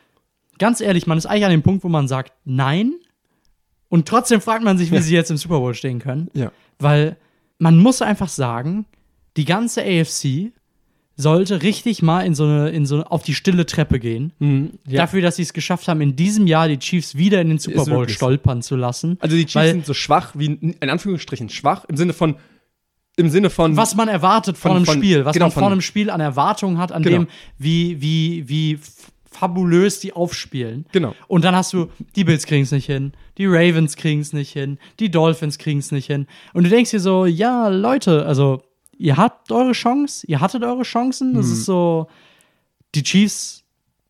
ganz 0.58 0.80
ehrlich, 0.80 1.08
man 1.08 1.18
ist 1.18 1.26
eigentlich 1.26 1.44
an 1.46 1.50
dem 1.50 1.62
Punkt, 1.62 1.82
wo 1.82 1.88
man 1.88 2.06
sagt, 2.06 2.32
nein. 2.44 2.94
Und 3.88 4.06
trotzdem 4.06 4.40
fragt 4.40 4.62
man 4.62 4.78
sich, 4.78 4.92
wie 4.92 5.00
sie 5.00 5.14
jetzt 5.14 5.30
im 5.30 5.36
Super 5.36 5.58
Bowl 5.58 5.74
stehen 5.74 5.98
können. 5.98 6.30
Ja. 6.34 6.52
Weil 6.78 7.16
man 7.58 7.76
muss 7.78 8.02
einfach 8.02 8.28
sagen, 8.28 8.86
die 9.36 9.44
ganze 9.44 9.82
AFC 9.82 10.52
sollte 11.16 11.62
richtig 11.62 12.02
mal 12.02 12.22
in 12.26 12.34
so 12.34 12.44
eine, 12.44 12.70
in 12.70 12.86
so 12.86 12.96
eine, 12.96 13.10
auf 13.10 13.22
die 13.22 13.34
stille 13.34 13.66
Treppe 13.66 14.00
gehen. 14.00 14.32
ja. 14.86 14.98
Dafür, 15.02 15.22
dass 15.22 15.36
sie 15.36 15.42
es 15.42 15.52
geschafft 15.52 15.86
haben, 15.88 16.00
in 16.00 16.16
diesem 16.16 16.46
Jahr 16.46 16.66
die 16.68 16.78
Chiefs 16.78 17.14
wieder 17.16 17.40
in 17.40 17.48
den 17.48 17.58
Super 17.58 17.84
Bowl 17.84 18.08
stolpern 18.08 18.62
zu 18.62 18.74
lassen. 18.76 19.16
Also 19.20 19.36
die 19.36 19.46
Chiefs 19.46 19.68
sind 19.70 19.86
so 19.86 19.94
schwach, 19.94 20.32
wie 20.34 20.46
in 20.46 20.90
Anführungsstrichen 20.90 21.48
schwach, 21.50 21.84
im 21.86 21.96
Sinne 21.96 22.12
von, 22.14 22.34
im 23.16 23.28
Sinne 23.30 23.48
von. 23.50 23.76
was 23.76 23.94
man 23.94 24.08
erwartet 24.08 24.56
von, 24.58 24.70
Von- 24.70 24.76
einem 24.78 24.86
von- 24.86 24.96
Spiel, 24.98 25.24
was 25.24 25.34
genau, 25.34 25.46
man 25.46 25.52
vor 25.52 25.62
von- 25.62 25.72
einem 25.72 25.80
Spiel 25.82 26.10
an 26.10 26.20
Erwartungen 26.20 26.78
hat, 26.78 26.90
an 26.90 27.02
Genau. 27.04 27.18
dem, 27.18 27.28
wie, 27.58 28.00
wie, 28.02 28.48
wie 28.48 28.78
fabulös 29.30 30.00
die 30.00 30.12
aufspielen. 30.12 30.86
Genau. 30.92 31.14
Und 31.28 31.44
dann 31.44 31.54
hast 31.54 31.72
du, 31.72 31.88
die 32.16 32.24
Bills 32.24 32.46
kriegen 32.46 32.62
es 32.64 32.70
nicht 32.72 32.86
hin, 32.86 33.12
die 33.38 33.46
Ravens 33.46 33.96
kriegen 33.96 34.20
es 34.20 34.32
nicht 34.32 34.52
hin, 34.52 34.78
die 35.00 35.10
Dolphins 35.10 35.58
kriegen 35.58 35.78
es 35.80 35.90
nicht 35.92 36.06
hin. 36.06 36.26
Und 36.52 36.64
du 36.64 36.70
denkst 36.70 36.90
dir 36.92 37.00
so, 37.00 37.26
ja, 37.26 37.68
Leute, 37.68 38.26
also 38.26 38.62
ihr 38.98 39.16
habt 39.16 39.50
eure 39.52 39.72
Chance, 39.72 40.26
ihr 40.26 40.40
hattet 40.40 40.62
eure 40.62 40.82
Chancen. 40.82 41.32
Mhm. 41.32 41.36
Das 41.36 41.46
ist 41.46 41.64
so, 41.64 42.08
die 42.94 43.02
Chiefs 43.02 43.64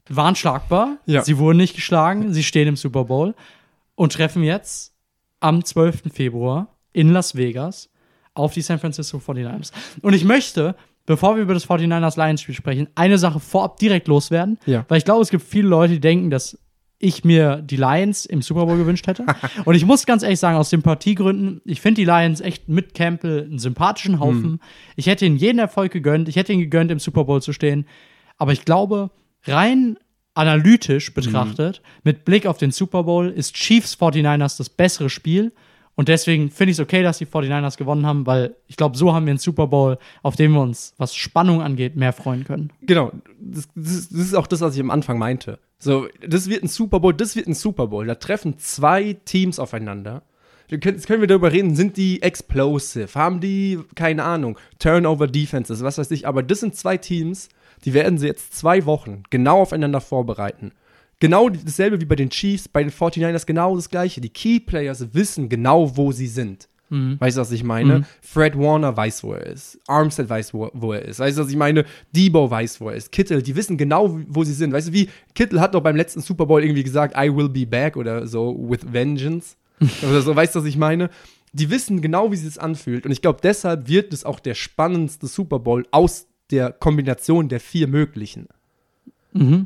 waren 0.09 0.37
schlagbar, 0.37 0.99
Ja. 1.07 1.23
sie 1.25 1.39
wurden 1.39 1.57
nicht 1.59 1.75
geschlagen, 1.75 2.33
sie 2.33 2.43
stehen 2.43 2.69
im 2.69 2.77
Super 2.77 3.05
Bowl 3.05 3.35
und 3.95 4.13
treffen 4.13 4.43
jetzt 4.43 4.93
am 5.41 5.65
12. 5.65 6.13
Februar 6.13 6.69
in 6.93 7.11
Las 7.13 7.35
Vegas 7.35 7.89
auf 8.35 8.53
die 8.53 8.61
San 8.63 8.79
Francisco 8.79 9.19
49ers. 9.19 9.73
Und 10.03 10.13
ich 10.13 10.25
möchte, 10.25 10.75
bevor 11.07 11.37
wir 11.37 11.43
über 11.43 11.55
das 11.55 11.67
49ers 11.69 12.17
Lions 12.17 12.43
Spiel 12.43 12.55
sprechen, 12.55 12.89
eine 12.95 13.17
Sache 13.19 13.41
vorab 13.41 13.79
direkt 13.79 14.09
loswerden, 14.09 14.59
Ja. 14.67 14.85
weil 14.89 14.99
ich 14.99 15.05
glaube, 15.05 15.23
es 15.23 15.31
gibt 15.31 15.45
viele 15.45 15.69
Leute, 15.69 15.95
die 15.95 16.01
denken, 16.01 16.31
dass 16.31 16.59
ich 17.05 17.25
mir 17.25 17.57
die 17.63 17.77
Lions 17.77 18.27
im 18.27 18.43
Super 18.43 18.67
Bowl 18.67 18.77
gewünscht 18.77 19.07
hätte. 19.07 19.27
Und 19.65 19.75
ich 19.75 19.85
muss 19.85 20.07
ganz 20.07 20.23
ehrlich 20.23 20.41
sagen, 20.41 20.57
aus 20.57 20.71
Sympathiegründen, 20.71 21.61
ich 21.65 21.81
finde 21.81 22.01
die 22.01 22.05
Lions 22.05 22.41
echt 22.41 22.69
mit 22.69 22.95
Campbell 22.95 23.45
einen 23.45 23.59
sympathischen 23.59 24.21
Haufen. 24.21 24.61
Ich 24.97 25.07
hätte 25.07 25.27
ihnen 25.27 25.37
jeden 25.37 25.59
Erfolg 25.59 25.93
gegönnt. 25.93 26.29
Ich 26.29 26.37
hätte 26.37 26.53
ihnen 26.53 26.63
gegönnt, 26.63 26.91
im 26.91 26.99
Super 26.99 27.25
Bowl 27.25 27.43
zu 27.43 27.53
stehen. 27.53 27.87
Aber 28.39 28.53
ich 28.53 28.65
glaube, 28.65 29.11
rein 29.45 29.99
analytisch 30.35 31.15
betrachtet, 31.15 31.81
mit 32.03 32.25
Blick 32.25 32.47
auf 32.47 32.59
den 32.59 32.73
Super 32.73 33.05
Bowl, 33.05 33.29
ist 33.29 33.55
Chiefs 33.55 33.97
49ers 33.97 34.59
das 34.59 34.69
bessere 34.69 35.09
Spiel. 35.09 35.53
Und 35.97 36.09
deswegen 36.09 36.51
finde 36.51 36.73
ich 36.73 36.79
es 36.79 36.81
okay, 36.81 37.03
dass 37.05 37.19
die 37.19 37.27
49ers 37.27 37.79
gewonnen 37.79 38.05
haben, 38.05 38.27
weil 38.27 38.57
ich 38.67 38.77
glaube, 38.77 38.97
so 38.97 39.15
haben 39.15 39.27
wir 39.27 39.31
einen 39.31 39.39
Super 39.39 39.69
Bowl, 39.69 39.99
auf 40.23 40.35
dem 40.35 40.53
wir 40.53 40.61
uns, 40.61 40.93
was 40.99 41.15
Spannung 41.15 41.63
angeht, 41.63 41.95
mehr 41.95 42.13
freuen 42.13 42.45
können. 42.45 42.73
Genau, 42.83 43.13
das, 43.39 43.69
das 43.77 44.07
ist 44.07 44.35
auch 44.35 44.49
das, 44.49 44.61
was 44.61 44.75
ich 44.75 44.81
am 44.81 44.91
Anfang 44.91 45.19
meinte. 45.19 45.61
So, 45.85 46.09
das 46.27 46.49
wird 46.49 46.63
ein 46.63 46.69
Super 46.69 46.99
Bowl, 46.99 47.13
das 47.13 47.37
wird 47.37 47.47
ein 47.47 47.53
Super 47.53 47.89
Bowl. 47.89 48.07
Da 48.07 48.15
treffen 48.15 48.59
zwei 48.59 49.19
Teams 49.27 49.59
aufeinander. 49.59 50.23
Jetzt 50.71 51.07
können 51.07 51.21
wir 51.21 51.29
darüber 51.29 51.53
reden, 51.53 51.77
sind 51.77 51.99
die 51.99 52.23
explosive? 52.23 53.15
Haben 53.15 53.41
die, 53.41 53.79
keine 53.95 54.25
Ahnung, 54.25 54.59
Turnover 54.79 55.27
Defenses, 55.27 55.83
was 55.83 55.99
weiß 55.99 56.11
ich. 56.13 56.27
Aber 56.27 56.43
das 56.43 56.61
sind 56.61 56.75
zwei 56.75 56.97
Teams, 56.97 57.51
die 57.85 57.93
werden 57.93 58.17
sie 58.17 58.27
jetzt 58.27 58.57
zwei 58.57 58.87
Wochen 58.87 59.25
genau 59.29 59.61
aufeinander 59.61 60.01
vorbereiten. 60.01 60.73
Genau 61.21 61.51
dasselbe 61.51 62.01
wie 62.01 62.07
bei 62.07 62.17
den 62.17 62.31
Chiefs, 62.31 62.67
bei 62.67 62.83
den 62.83 62.91
49ers 62.91 63.45
genau 63.45 63.77
das 63.77 63.91
gleiche. 63.91 64.23
Die 64.23 64.31
Key 64.31 64.61
Players 64.61 65.13
wissen 65.13 65.51
genau, 65.51 65.99
wo 65.99 66.13
sie 66.13 66.29
sind. 66.29 66.67
Weißt 67.19 67.37
du, 67.37 67.41
was 67.41 67.51
ich 67.51 67.65
meine? 67.65 68.05
Fred 68.21 68.59
Warner 68.59 68.97
weiß, 68.97 69.25
wo 69.25 69.33
er 69.33 69.47
ist. 69.47 69.79
Armstead 69.87 70.29
weiß, 70.29 70.55
wo, 70.55 70.71
wo 70.75 70.93
er 70.93 71.03
ist. 71.03 71.19
Weißt 71.19 71.39
du, 71.39 71.43
was 71.43 71.51
ich 71.51 71.57
meine? 71.57 71.85
Debo 72.13 72.51
weiß, 72.51 72.81
wo 72.81 72.91
er 72.91 72.97
ist. 72.97 73.11
Kittel, 73.11 73.43
die 73.43 73.57
wissen 73.57 73.77
genau, 73.77 74.19
wo 74.29 74.45
sie 74.45 74.53
sind. 74.53 74.73
Weißt 74.73 74.89
du, 74.89 74.93
wie 74.93 75.09
Kittel 75.35 75.61
hat 75.61 75.75
doch 75.75 75.81
beim 75.81 75.97
letzten 75.97 76.21
Super 76.21 76.47
Bowl 76.47 76.63
irgendwie 76.63 76.85
gesagt, 76.85 77.17
I 77.17 77.35
will 77.35 77.49
be 77.49 77.67
back 77.67 77.97
oder 77.97 78.27
so, 78.27 78.57
with 78.69 78.93
vengeance. 78.93 79.57
oder 80.03 80.21
so, 80.21 80.37
weißt 80.37 80.55
du, 80.55 80.61
was 80.61 80.67
ich 80.67 80.77
meine? 80.77 81.11
Die 81.53 81.71
wissen 81.71 82.01
genau, 82.01 82.33
wie 82.33 82.37
sie 82.37 82.49
es 82.49 82.59
anfühlt. 82.59 83.07
Und 83.07 83.13
ich 83.13 83.23
glaube, 83.23 83.41
deshalb 83.43 83.89
wird 83.89 84.13
es 84.13 84.25
auch 84.25 84.41
der 84.41 84.55
spannendste 84.55 85.27
Super 85.27 85.59
Bowl 85.59 85.87
aus 85.91 86.27
der 86.51 86.73
Kombination 86.73 87.49
der 87.49 87.61
vier 87.61 87.89
möglichen. 87.89 88.49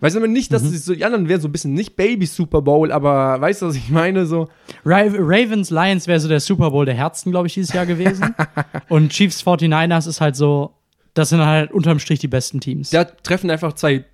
Weißt 0.00 0.16
du, 0.16 0.20
aber 0.20 0.28
nicht, 0.28 0.52
dass 0.52 0.62
sie 0.62 0.78
so, 0.78 0.94
die 0.94 1.04
anderen 1.04 1.28
wären 1.28 1.42
so 1.42 1.48
ein 1.48 1.52
bisschen 1.52 1.74
nicht 1.74 1.94
Baby 1.94 2.24
Super 2.24 2.62
Bowl, 2.62 2.90
aber 2.90 3.38
weißt 3.40 3.62
du, 3.62 3.66
was 3.66 3.76
ich 3.76 3.90
meine? 3.90 4.24
So, 4.24 4.48
Ra 4.84 5.02
Ravens 5.02 5.70
Lions 5.70 6.06
wäre 6.06 6.18
so 6.20 6.28
der 6.28 6.40
Super 6.40 6.70
Bowl 6.70 6.86
der 6.86 6.94
Herzen, 6.94 7.30
glaube 7.30 7.48
ich, 7.48 7.54
dieses 7.54 7.74
Jahr 7.74 7.84
gewesen. 7.84 8.34
Und 8.88 9.10
Chiefs 9.10 9.44
49ers 9.44 10.08
ist 10.08 10.22
halt 10.22 10.36
so, 10.36 10.72
das 11.12 11.28
sind 11.28 11.44
halt 11.44 11.70
unterm 11.72 11.98
Strich 11.98 12.18
die 12.18 12.28
besten 12.28 12.60
Teams. 12.60 12.90
da 12.90 13.04
treffen 13.04 13.50
einfach 13.50 13.74
zwei 13.74 14.04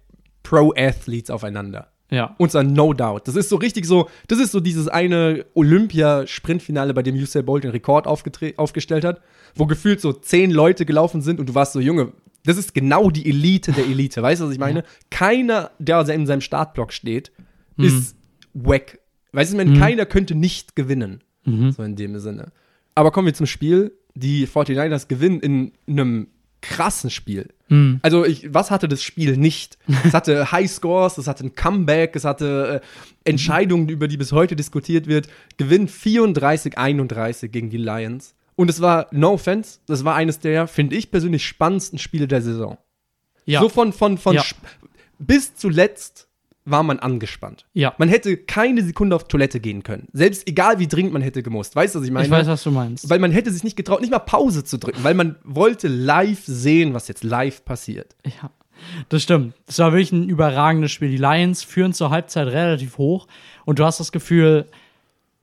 Pro-Athletes 0.43 1.31
aufeinander. 1.31 1.89
Ja. 2.11 2.35
Und 2.39 2.51
zwar 2.51 2.63
no 2.63 2.93
doubt. 2.93 3.27
Das 3.29 3.37
ist 3.37 3.49
so 3.49 3.57
richtig 3.57 3.87
so, 3.87 4.09
das 4.29 4.39
ist 4.39 4.53
so 4.53 4.61
dieses 4.61 4.89
eine 4.89 5.47
Olympia-Sprintfinale, 5.55 6.95
bei 6.95 7.03
dem 7.03 7.15
Usain 7.15 7.45
Bolt 7.45 7.65
den 7.65 7.71
Rekord 7.71 8.07
aufgestellt 8.07 9.05
hat, 9.05 9.21
wo 9.55 9.67
gefühlt 9.67 10.01
so 10.01 10.13
zehn 10.13 10.51
Leute 10.51 10.85
gelaufen 10.85 11.23
sind 11.23 11.41
und 11.41 11.49
du 11.49 11.55
warst 11.55 11.73
so, 11.73 11.81
Junge, 11.81 12.13
das 12.45 12.57
ist 12.57 12.75
genau 12.75 13.11
die 13.11 13.29
Elite 13.29 13.73
der 13.73 13.87
Elite. 13.87 14.23
Weißt 14.23 14.41
du, 14.41 14.47
was 14.47 14.53
ich 14.53 14.59
meine? 14.59 14.85
Keiner, 15.11 15.71
der 15.79 16.07
in 16.09 16.27
seinem 16.27 16.41
Startblock 16.41 16.93
steht, 16.93 17.33
ist 17.77 18.17
wack. 18.53 18.99
Weißt 19.33 19.53
du, 19.53 19.59
ich 19.59 19.65
meine, 19.65 19.79
keiner 19.79 20.07
könnte 20.07 20.35
nicht 20.35 20.77
gewinnen. 20.77 21.23
So 21.73 21.83
in 21.83 21.97
dem 21.97 22.19
Sinne. 22.21 22.53
Aber 22.95 23.11
kommen 23.11 23.27
wir 23.27 23.35
zum 23.35 23.47
Spiel. 23.47 23.93
Die 24.15 24.47
49ers 24.47 25.09
gewinnen 25.09 25.41
in 25.41 25.73
einem 25.89 26.29
krassen 26.61 27.11
Spiel. 27.11 27.49
Also, 28.03 28.25
ich, 28.25 28.55
was 28.55 28.71
hatte 28.71 28.89
das 28.89 29.03
Spiel 29.03 29.37
nicht? 29.37 29.79
Es 30.05 30.15
hatte 30.15 30.53
High 30.53 30.71
Scores, 30.71 31.19
es 31.19 31.27
hatte 31.27 31.45
ein 31.45 31.55
Comeback, 31.55 32.15
es 32.15 32.25
hatte 32.25 32.81
äh, 32.83 33.29
Entscheidungen, 33.29 33.89
über 33.89 34.07
die 34.07 34.17
bis 34.17 34.33
heute 34.33 34.55
diskutiert 34.55 35.07
wird. 35.07 35.29
Gewinn 35.57 35.89
34-31 35.89 37.49
gegen 37.49 37.71
die 37.71 37.79
Lions. 37.79 38.35
Und 38.57 38.71
es 38.71 38.81
war, 38.81 39.09
no 39.11 39.33
offense, 39.33 39.81
das 39.87 40.05
war 40.05 40.15
eines 40.15 40.39
der, 40.39 40.67
finde 40.67 40.97
ich 40.97 41.11
persönlich, 41.11 41.47
spannendsten 41.47 41.99
Spiele 41.99 42.29
der 42.29 42.43
Saison. 42.43 42.79
Ja. 43.47 43.61
So 43.61 43.69
von, 43.69 43.93
von, 43.93 44.19
von 44.19 44.35
Ja. 44.35 44.45
Bis 45.19 45.55
zuletzt 45.55 46.29
war 46.65 46.83
man 46.83 46.99
angespannt. 46.99 47.67
Ja. 47.75 47.95
Man 47.99 48.09
hätte 48.09 48.37
keine 48.37 48.83
Sekunde 48.83 49.15
auf 49.15 49.25
Toilette 49.29 49.61
gehen 49.61 49.83
können. 49.83 50.09
Selbst 50.13 50.49
egal 50.49 50.79
wie 50.79 50.87
dringend 50.87 51.13
man 51.13 51.23
hätte 51.23 51.43
gemusst. 51.43 51.77
Weißt 51.77 51.95
du, 51.95 51.99
was 51.99 52.07
ich 52.07 52.13
meine? 52.13 52.27
ich 52.27 52.31
weiß, 52.31 52.47
was 52.47 52.63
du 52.63 52.71
meinst. 52.71 53.11
Weil 53.11 53.19
man 53.19 53.33
hätte 53.33 53.51
sich 53.51 53.65
nicht 53.65 53.77
getraut, 53.77 54.01
nicht 54.01 54.11
mal 54.11 54.19
Pause 54.19 54.65
zu 54.65 54.79
drücken, 54.79 55.05
weil 55.05 55.15
man 55.15 55.37
wollte 55.45 55.89
live 55.89 56.43
sehen, 56.45 56.95
was 56.95 57.09
jetzt 57.09 57.23
live 57.23 57.65
passiert. 57.65 58.17
Ja, 58.25 58.51
das 59.11 59.23
stimmt. 59.23 59.55
Das 59.67 59.79
war 59.79 59.93
wirklich 59.93 60.13
ein 60.13 60.29
überragendes 60.29 60.91
Spiel. 60.91 61.11
Die 61.11 61.19
Lions 61.19 61.63
führen 61.63 61.93
zur 61.93 62.11
Halbzeit 62.11 62.49
relativ 62.49 62.99
hoch 62.99 63.27
und 63.67 63.79
du 63.79 63.85
hast 63.85 64.01
das 64.01 64.11
Gefühl, 64.11 64.67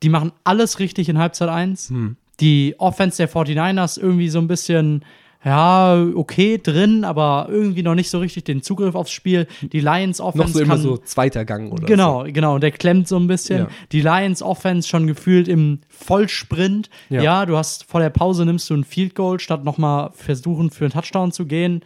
die 0.01 0.09
machen 0.09 0.31
alles 0.43 0.79
richtig 0.79 1.07
in 1.07 1.19
Halbzeit 1.19 1.49
1. 1.49 1.89
Hm. 1.89 2.17
Die 2.41 2.75
Offense 2.77 3.17
der 3.17 3.29
49ers 3.29 3.99
irgendwie 3.99 4.29
so 4.29 4.39
ein 4.39 4.47
bisschen, 4.47 5.05
ja, 5.43 6.05
okay 6.15 6.59
drin, 6.61 7.03
aber 7.03 7.47
irgendwie 7.49 7.81
noch 7.81 7.95
nicht 7.95 8.09
so 8.09 8.19
richtig 8.19 8.43
den 8.43 8.61
Zugriff 8.61 8.93
aufs 8.93 9.11
Spiel. 9.11 9.47
Die 9.61 9.79
Lions 9.79 10.19
Noch 10.19 10.27
Offense 10.27 10.53
so 10.53 10.59
immer 10.59 10.73
kann, 10.73 10.81
so 10.81 10.97
zweiter 10.97 11.45
Gang 11.45 11.71
oder 11.71 11.85
Genau, 11.85 12.25
genau. 12.27 12.55
Und 12.55 12.61
der 12.61 12.71
klemmt 12.71 13.07
so 13.07 13.17
ein 13.17 13.27
bisschen. 13.27 13.59
Ja. 13.59 13.67
Die 13.91 14.01
Lions 14.01 14.43
Offense 14.43 14.87
schon 14.87 15.07
gefühlt 15.07 15.47
im 15.47 15.79
Vollsprint. 15.87 16.89
Ja. 17.09 17.21
Ja. 17.21 17.45
du 17.45 17.57
hast 17.57 17.85
vor 17.85 18.01
der 18.01 18.09
Pause 18.09 18.45
nimmst 18.45 18.69
du 18.69 18.75
ein 18.75 18.83
Field 18.83 19.15
Goal, 19.15 19.39
statt 19.39 19.63
nochmal 19.63 20.11
versuchen, 20.13 20.69
für 20.69 20.85
einen 20.85 20.93
Touchdown 20.93 21.31
zu 21.31 21.45
gehen. 21.45 21.81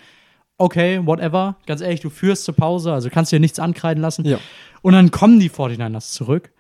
Okay, 0.58 1.02
whatever. 1.06 1.58
Ganz 1.66 1.82
ehrlich, 1.82 2.00
du 2.00 2.10
führst 2.10 2.46
zur 2.46 2.56
Pause, 2.56 2.94
also 2.94 3.10
kannst 3.10 3.32
dir 3.32 3.40
nichts 3.40 3.60
ankreiden 3.60 4.02
lassen. 4.02 4.26
Ja. 4.26 4.40
Und 4.82 4.94
dann 4.94 5.12
kommen 5.12 5.40
die 5.40 5.50
49ers 5.50 6.14
zurück 6.14 6.52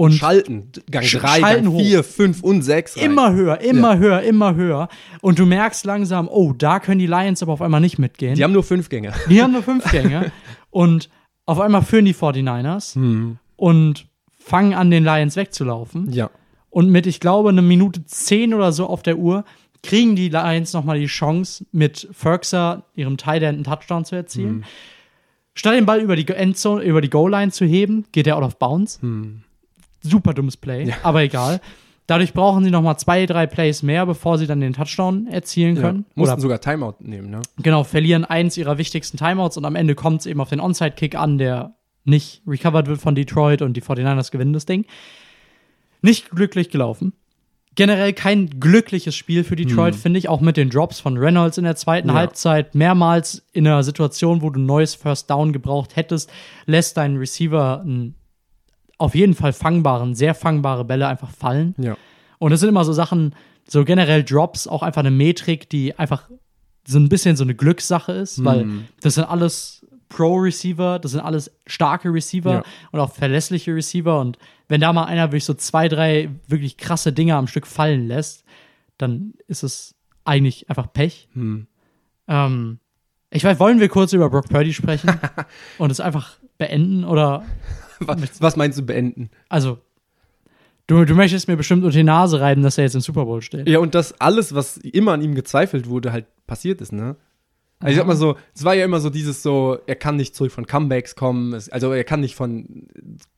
Und 0.00 0.12
Schalten, 0.12 0.70
Gang 0.90 1.04
Sch- 1.04 1.18
3, 1.18 1.40
Schalten 1.40 1.64
Gang 1.64 1.74
hoch. 1.74 1.80
4, 1.80 2.04
5 2.04 2.42
und 2.42 2.62
6. 2.62 2.96
rein. 2.96 3.04
immer 3.04 3.32
höher, 3.34 3.60
immer 3.60 3.98
höher, 3.98 4.22
immer 4.22 4.54
höher. 4.54 4.88
Und 5.20 5.38
du 5.38 5.44
merkst 5.46 5.84
langsam, 5.84 6.26
oh, 6.28 6.52
da 6.56 6.80
können 6.80 6.98
die 7.00 7.06
Lions 7.06 7.42
aber 7.42 7.52
auf 7.52 7.60
einmal 7.62 7.80
nicht 7.82 7.98
mitgehen. 7.98 8.34
Die 8.34 8.42
haben 8.42 8.52
nur 8.52 8.62
fünf 8.64 8.88
Gänge. 8.88 9.12
Die 9.28 9.42
haben 9.42 9.52
nur 9.52 9.62
fünf 9.62 9.90
Gänge. 9.90 10.32
und 10.70 11.10
auf 11.44 11.60
einmal 11.60 11.82
führen 11.82 12.04
die 12.06 12.14
49ers 12.14 12.94
Hm. 12.94 13.38
und 13.56 14.06
fangen 14.38 14.72
an, 14.74 14.90
den 14.90 15.04
Lions 15.04 15.36
wegzulaufen. 15.36 16.10
Ja. 16.12 16.30
Und 16.70 16.88
mit, 16.90 17.06
ich 17.06 17.20
glaube, 17.20 17.48
eine 17.50 17.62
Minute 17.62 18.06
zehn 18.06 18.54
oder 18.54 18.72
so 18.72 18.86
auf 18.86 19.02
der 19.02 19.18
Uhr 19.18 19.44
kriegen 19.82 20.14
die 20.16 20.28
Lions 20.28 20.72
nochmal 20.72 20.98
die 20.98 21.06
Chance, 21.06 21.66
mit 21.72 22.08
Ferkser, 22.12 22.84
ihrem 22.94 23.16
Tight 23.16 23.42
einen 23.42 23.64
Touchdown 23.64 24.04
zu 24.04 24.14
erzielen. 24.16 24.64
Statt 25.54 25.74
den 25.74 25.84
Ball 25.84 26.00
über 26.00 26.16
die 26.16 26.26
Endzone, 26.28 26.82
über 26.84 27.00
die 27.00 27.10
Goal-Line 27.10 27.50
zu 27.50 27.64
heben, 27.66 28.04
geht 28.12 28.26
er 28.26 28.36
out 28.38 28.44
of 28.44 28.58
bounds. 28.58 28.98
Super 30.02 30.34
dummes 30.34 30.56
Play, 30.56 30.92
aber 31.02 31.22
egal. 31.22 31.60
Dadurch 32.06 32.32
brauchen 32.32 32.64
sie 32.64 32.72
nochmal 32.72 32.98
zwei, 32.98 33.24
drei 33.24 33.46
Plays 33.46 33.84
mehr, 33.84 34.04
bevor 34.04 34.36
sie 34.36 34.48
dann 34.48 34.60
den 34.60 34.72
Touchdown 34.72 35.28
erzielen 35.28 35.76
ja. 35.76 35.82
können. 35.82 36.06
Mussten 36.16 36.32
Oder 36.32 36.40
sogar 36.40 36.60
Timeout 36.60 36.96
nehmen, 36.98 37.30
ne? 37.30 37.40
genau, 37.62 37.84
verlieren 37.84 38.24
eins 38.24 38.56
ihrer 38.56 38.78
wichtigsten 38.78 39.16
Timeouts 39.16 39.56
und 39.56 39.64
am 39.64 39.76
Ende 39.76 39.94
kommt 39.94 40.22
es 40.22 40.26
eben 40.26 40.40
auf 40.40 40.48
den 40.48 40.58
Onside-Kick 40.58 41.14
an, 41.14 41.38
der 41.38 41.76
nicht 42.04 42.42
recovered 42.48 42.88
wird 42.88 43.00
von 43.00 43.14
Detroit 43.14 43.62
und 43.62 43.76
die 43.76 43.82
49ers 43.82 44.32
gewinnen 44.32 44.52
das 44.52 44.66
Ding. 44.66 44.86
Nicht 46.02 46.30
glücklich 46.30 46.70
gelaufen. 46.70 47.12
Generell 47.76 48.12
kein 48.12 48.58
glückliches 48.58 49.14
Spiel 49.14 49.44
für 49.44 49.54
Detroit, 49.54 49.94
finde 49.94 50.18
ich, 50.18 50.28
auch 50.28 50.40
mit 50.40 50.56
den 50.56 50.70
Drops 50.70 50.98
von 50.98 51.16
Reynolds 51.16 51.56
in 51.56 51.64
der 51.64 51.76
zweiten 51.76 52.08
Ja. 52.08 52.14
Halbzeit. 52.14 52.74
Mehrmals 52.74 53.46
in 53.52 53.66
einer 53.66 53.84
Situation, 53.84 54.42
wo 54.42 54.50
du 54.50 54.58
ein 54.58 54.66
neues 54.66 54.96
First 54.96 55.30
Down 55.30 55.52
gebraucht 55.52 55.94
hättest, 55.94 56.30
lässt 56.66 56.96
dein 56.96 57.16
Receiver 57.16 57.80
einen 57.82 58.16
auf 59.00 59.14
jeden 59.14 59.34
Fall 59.34 59.52
fangbaren, 59.52 60.14
sehr 60.14 60.34
fangbare 60.34 60.84
Bälle 60.84 61.08
einfach 61.08 61.30
fallen. 61.30 61.74
Ja. 61.78 61.96
Und 62.38 62.52
es 62.52 62.60
sind 62.60 62.68
immer 62.68 62.84
so 62.84 62.92
Sachen, 62.92 63.34
so 63.68 63.84
generell 63.84 64.22
Drops, 64.24 64.66
auch 64.66 64.82
einfach 64.82 65.00
eine 65.00 65.10
Metrik, 65.10 65.68
die 65.70 65.98
einfach 65.98 66.28
so 66.86 66.98
ein 66.98 67.08
bisschen 67.08 67.36
so 67.36 67.44
eine 67.44 67.54
Glückssache 67.54 68.12
ist, 68.12 68.44
weil 68.44 68.66
das 69.00 69.14
sind 69.14 69.24
alles 69.24 69.86
Pro-Receiver, 70.08 70.98
das 70.98 71.12
sind 71.12 71.20
alles 71.20 71.50
starke 71.66 72.12
Receiver 72.12 72.52
Ja. 72.52 72.62
und 72.90 73.00
auch 73.00 73.12
verlässliche 73.12 73.74
Receiver. 73.74 74.20
Und 74.20 74.38
wenn 74.68 74.80
da 74.80 74.92
mal 74.92 75.04
einer 75.04 75.28
wirklich 75.28 75.44
so 75.44 75.54
zwei, 75.54 75.88
drei 75.88 76.30
wirklich 76.48 76.76
krasse 76.76 77.12
Dinger 77.12 77.36
am 77.36 77.46
Stück 77.46 77.66
fallen 77.66 78.06
lässt, 78.08 78.44
dann 78.98 79.34
ist 79.46 79.62
es 79.62 79.94
eigentlich 80.24 80.68
einfach 80.68 80.92
Pech. 80.92 81.28
Ähm, 81.34 82.78
ich 83.30 83.44
weiß, 83.44 83.58
wollen 83.60 83.80
wir 83.80 83.88
kurz 83.88 84.12
über 84.12 84.28
Brock 84.30 84.48
Purdy 84.48 84.72
sprechen 84.74 85.10
und 85.78 85.90
es 85.90 86.00
einfach 86.00 86.36
beenden 86.58 87.04
oder 87.04 87.44
Was, 88.00 88.40
was 88.40 88.56
meinst 88.56 88.78
du 88.78 88.82
beenden? 88.82 89.30
also 89.48 89.78
du, 90.86 91.04
du 91.04 91.14
möchtest 91.14 91.48
mir 91.48 91.56
bestimmt 91.56 91.84
unter 91.84 91.96
die 91.96 92.02
Nase 92.02 92.40
reiben, 92.40 92.62
dass 92.62 92.78
er 92.78 92.84
jetzt 92.84 92.94
im 92.94 93.00
Super 93.00 93.24
Bowl 93.24 93.42
steht. 93.42 93.68
Ja, 93.68 93.78
und 93.78 93.94
dass 93.94 94.20
alles, 94.20 94.54
was 94.54 94.76
immer 94.78 95.12
an 95.12 95.22
ihm 95.22 95.34
gezweifelt 95.34 95.88
wurde, 95.88 96.12
halt 96.12 96.26
passiert 96.46 96.80
ist, 96.80 96.92
ne? 96.92 97.16
Also 97.82 97.92
ich 97.92 97.96
sag 97.96 98.06
mal 98.06 98.16
so, 98.16 98.36
es 98.54 98.62
war 98.62 98.74
ja 98.74 98.84
immer 98.84 99.00
so 99.00 99.08
dieses 99.08 99.42
so, 99.42 99.78
er 99.86 99.94
kann 99.94 100.16
nicht 100.16 100.34
zurück 100.34 100.52
von 100.52 100.66
Comebacks 100.66 101.14
kommen, 101.14 101.54
es, 101.54 101.70
also 101.70 101.92
er 101.92 102.04
kann 102.04 102.20
nicht 102.20 102.34
von 102.34 102.88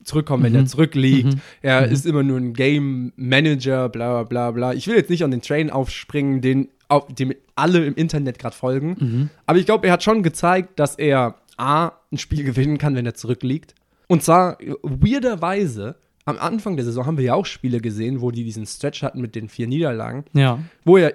zurückkommen, 0.03 0.43
wenn 0.43 0.55
er 0.57 0.67
zurückliegt. 0.67 1.37
Er 1.61 1.87
ist 1.87 2.07
immer 2.07 2.25
nur 2.25 2.39
ein 2.39 2.53
Game 2.53 3.13
Manager, 3.15 3.89
bla 3.89 4.25
bla 4.25 4.51
bla. 4.51 4.73
Ich 4.73 4.89
will 4.89 4.97
jetzt 4.97 5.11
nicht 5.11 5.23
an 5.23 5.31
den 5.31 5.43
Train 5.43 5.71
aufspringen, 5.71 6.41
den 6.41 6.69
auf, 6.89 7.07
dem 7.07 7.33
alle 7.55 7.85
im 7.85 7.95
Internet 7.95 8.41
gerade 8.41 8.57
folgen. 8.57 9.31
Aber 9.47 9.59
ich 9.61 9.67
glaube, 9.67 9.87
er 9.87 9.93
hat 9.93 10.03
schon 10.03 10.25
gezeigt, 10.25 10.81
dass 10.81 10.97
er 10.97 11.37
A, 11.57 11.93
ein 12.11 12.19
Spiel 12.19 12.43
gewinnen 12.45 12.79
kann, 12.79 12.97
wenn 12.97 13.07
er 13.07 13.15
zurückliegt. 13.15 13.77
Und 14.09 14.23
zwar 14.23 14.59
weirderweise, 14.83 15.97
am 16.25 16.39
Anfang 16.39 16.77
der 16.77 16.85
Saison 16.85 17.07
haben 17.07 17.17
wir 17.19 17.25
ja 17.25 17.35
auch 17.35 17.47
Spiele 17.47 17.81
gesehen, 17.81 18.21
wo 18.21 18.31
die 18.31 18.45
diesen 18.45 18.67
Stretch 18.67 19.03
hatten 19.03 19.21
mit 19.21 19.35
den 19.35 19.49
vier 19.49 19.67
Niederlagen 19.67 20.25
Ja. 20.33 20.59
wo 20.85 20.97
er 20.97 21.15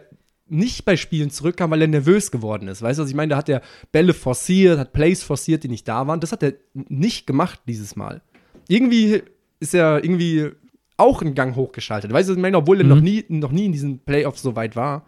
nicht 0.50 0.86
bei 0.86 0.96
Spielen 0.96 1.30
zurückkam, 1.30 1.72
weil 1.72 1.82
er 1.82 1.88
nervös 1.88 2.32
geworden 2.32 2.70
ist. 2.70 2.82
Weißt 2.82 3.00
du, 3.00 3.04
was 3.04 3.10
ich 3.10 3.16
meine? 3.16 3.32
Da 3.32 3.38
hat 3.38 3.50
er 3.50 3.62
Bälle 3.92 4.14
forciert, 4.14 4.80
hat 4.80 4.94
Plays 4.94 5.22
forciert, 5.24 5.64
die 5.64 5.68
nicht 5.68 5.88
da 5.88 6.08
waren. 6.08 6.22
Das 6.22 6.32
hat 6.32 6.42
er 6.42 6.54
nicht 6.74 7.28
gemacht 7.28 7.60
dieses 7.68 7.96
Mal. 7.98 8.22
Irgendwie 8.70 9.24
ist 9.60 9.74
er 9.74 10.04
irgendwie 10.04 10.50
auch 10.96 11.22
einen 11.22 11.36
Gang 11.36 11.56
hochgeschaltet. 11.58 12.12
Weißt 12.14 12.30
du, 12.30 12.32
was 12.34 12.38
ich 12.38 12.42
meine? 12.42 12.58
Obwohl 12.58 12.80
er 12.80 12.86
noch, 12.86 13.02
nie, 13.02 13.26
noch 13.28 13.52
nie 13.52 13.66
in 13.66 13.72
diesen 13.74 14.00
Playoffs 14.00 14.42
so 14.42 14.56
weit 14.56 14.76
war. 14.78 15.06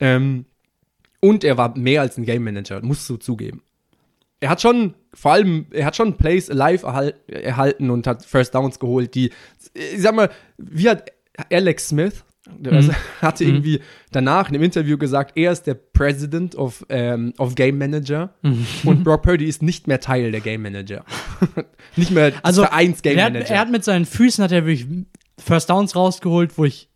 Ähm, 0.00 0.44
und 1.20 1.44
er 1.44 1.56
war 1.56 1.76
mehr 1.78 2.02
als 2.02 2.18
ein 2.18 2.26
Game 2.26 2.44
Manager, 2.44 2.82
musst 2.82 3.08
du 3.08 3.16
zugeben. 3.16 3.62
Er 4.40 4.50
hat 4.50 4.60
schon, 4.60 4.92
vor 5.14 5.32
allem, 5.32 5.66
er 5.70 5.86
hat 5.86 5.96
schon 5.96 6.16
Plays 6.16 6.50
alive 6.50 6.86
erhal 6.86 7.14
erhalten 7.28 7.90
und 7.90 8.06
hat 8.06 8.24
First 8.24 8.54
Downs 8.54 8.78
geholt, 8.78 9.14
die, 9.14 9.30
ich 9.74 10.00
sag 10.02 10.14
mal, 10.14 10.28
wie 10.58 10.88
hat 10.90 11.10
Alex 11.50 11.88
Smith, 11.88 12.24
der 12.58 12.74
Mhm. 12.82 12.90
hatte 13.22 13.44
irgendwie 13.44 13.80
danach 14.12 14.48
in 14.50 14.54
einem 14.56 14.64
Interview 14.64 14.98
gesagt, 14.98 15.32
er 15.36 15.52
ist 15.52 15.62
der 15.66 15.74
President 15.74 16.54
of, 16.56 16.84
ähm, 16.90 17.32
of 17.38 17.54
Game 17.54 17.78
Manager 17.78 18.34
Mhm. 18.42 18.66
und 18.84 19.04
Brock 19.04 19.22
Purdy 19.22 19.46
ist 19.46 19.62
nicht 19.62 19.86
mehr 19.88 19.98
Teil 20.00 20.30
der 20.30 20.40
Game 20.42 20.60
Manager. 20.62 21.04
nicht 21.96 22.10
mehr 22.10 22.32
Also 22.42 22.62
Vereins 22.64 23.00
Game 23.02 23.16
er 23.18 23.24
hat, 23.24 23.32
Manager. 23.32 23.54
er 23.54 23.60
hat 23.60 23.70
mit 23.70 23.82
seinen 23.84 24.04
Füßen 24.04 24.44
hat 24.44 24.52
er 24.52 24.66
wirklich 24.66 24.86
First 25.38 25.70
Downs 25.70 25.96
rausgeholt, 25.96 26.58
wo 26.58 26.64
ich 26.66 26.88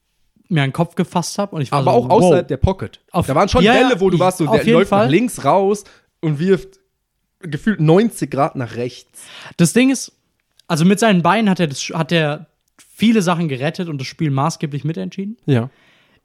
mir 0.51 0.63
einen 0.63 0.73
Kopf 0.73 0.95
gefasst 0.95 1.39
habe 1.39 1.57
und 1.57 1.63
ich 1.63 1.73
war 1.73 1.81
aber 1.81 1.93
so, 1.93 1.97
auch 1.99 2.11
außerhalb 2.11 2.43
wow. 2.45 2.47
der 2.49 2.57
Pocket. 2.59 3.01
Auf- 3.13 3.27
da 3.27 3.35
waren 3.35 3.49
schon 3.49 3.63
Ja, 3.65 3.73
Bälle, 3.75 4.01
wo 4.01 4.11
du 4.11 4.17
ich- 4.17 4.21
warst, 4.21 4.39
so, 4.39 4.45
der 4.47 4.65
läuft 4.67 4.91
nach 4.91 4.99
Fall. 5.01 5.11
links 5.11 5.45
raus 5.45 5.85
und 6.21 6.39
wirft 6.39 6.78
gefühlt 7.41 7.81
90 7.81 8.31
Grad 8.31 8.57
nach 8.57 8.77
rechts. 8.77 9.23
Das 9.57 9.73
Ding 9.73 9.91
ist, 9.91 10.13
also 10.67 10.85
mit 10.85 10.99
seinen 10.99 11.23
Beinen 11.23 11.49
hat 11.49 11.61
er 11.61 11.67
das, 11.67 11.91
hat 11.95 12.13
er 12.13 12.47
viele 12.77 13.23
Sachen 13.23 13.49
gerettet 13.49 13.89
und 13.89 13.99
das 13.99 14.07
Spiel 14.07 14.31
maßgeblich 14.31 14.85
mitentschieden. 14.85 15.37
Ja. 15.47 15.71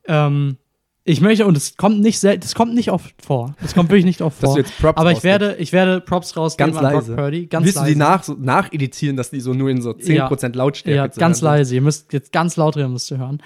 Ähm, 0.05 0.57
ich 1.05 1.19
möchte, 1.19 1.45
und 1.45 1.57
es 1.57 1.75
kommt 1.75 1.99
nicht 1.99 2.23
das 2.23 2.55
kommt 2.55 2.73
nicht 2.73 2.89
oft 2.89 3.13
vor. 3.21 3.55
Das 3.61 3.73
kommt 3.73 3.89
wirklich 3.89 4.05
nicht 4.05 4.21
oft 4.21 4.39
vor. 4.39 4.57
Aber 4.95 5.11
ich 5.11 5.23
werde, 5.23 5.55
ich 5.59 5.73
werde 5.73 5.99
Props 5.99 6.37
rausgeben 6.37 6.73
Ganz 6.73 6.83
an 6.85 6.93
leise. 6.93 7.07
Brock 7.13 7.25
Purdy. 7.25 7.45
Ganz 7.47 7.65
Willst 7.65 7.75
leise. 7.77 7.87
du 7.89 7.93
die 7.93 7.99
nach, 7.99 8.23
so, 8.23 8.33
nacheditieren, 8.39 9.17
dass 9.17 9.29
die 9.29 9.41
so 9.41 9.53
nur 9.53 9.69
in 9.69 9.81
so 9.81 9.91
10% 9.91 10.55
Lautstärke 10.55 10.95
Ja, 10.95 11.07
ganz 11.07 11.39
sind? 11.39 11.45
leise. 11.45 11.75
Ihr 11.75 11.81
müsst 11.81 12.13
jetzt 12.13 12.31
ganz 12.31 12.55
laut 12.55 12.77
reden, 12.77 12.93
müsst 12.93 13.11
ihr 13.11 13.17
hören. 13.17 13.43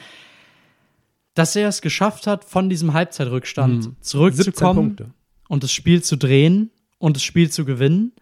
Dass 1.34 1.56
er 1.56 1.68
es 1.68 1.82
geschafft 1.82 2.28
hat, 2.28 2.46
von 2.46 2.70
diesem 2.70 2.94
Halbzeitrückstand 2.94 3.84
17 3.84 4.02
zurückzukommen 4.02 5.14
und 5.48 5.64
das 5.64 5.72
Spiel 5.72 6.04
zu 6.04 6.16
drehen 6.16 6.72
und 6.98 7.16
das 7.16 7.24
Spiel 7.24 7.50
zu 7.50 7.66
gewinnen, 7.66 8.14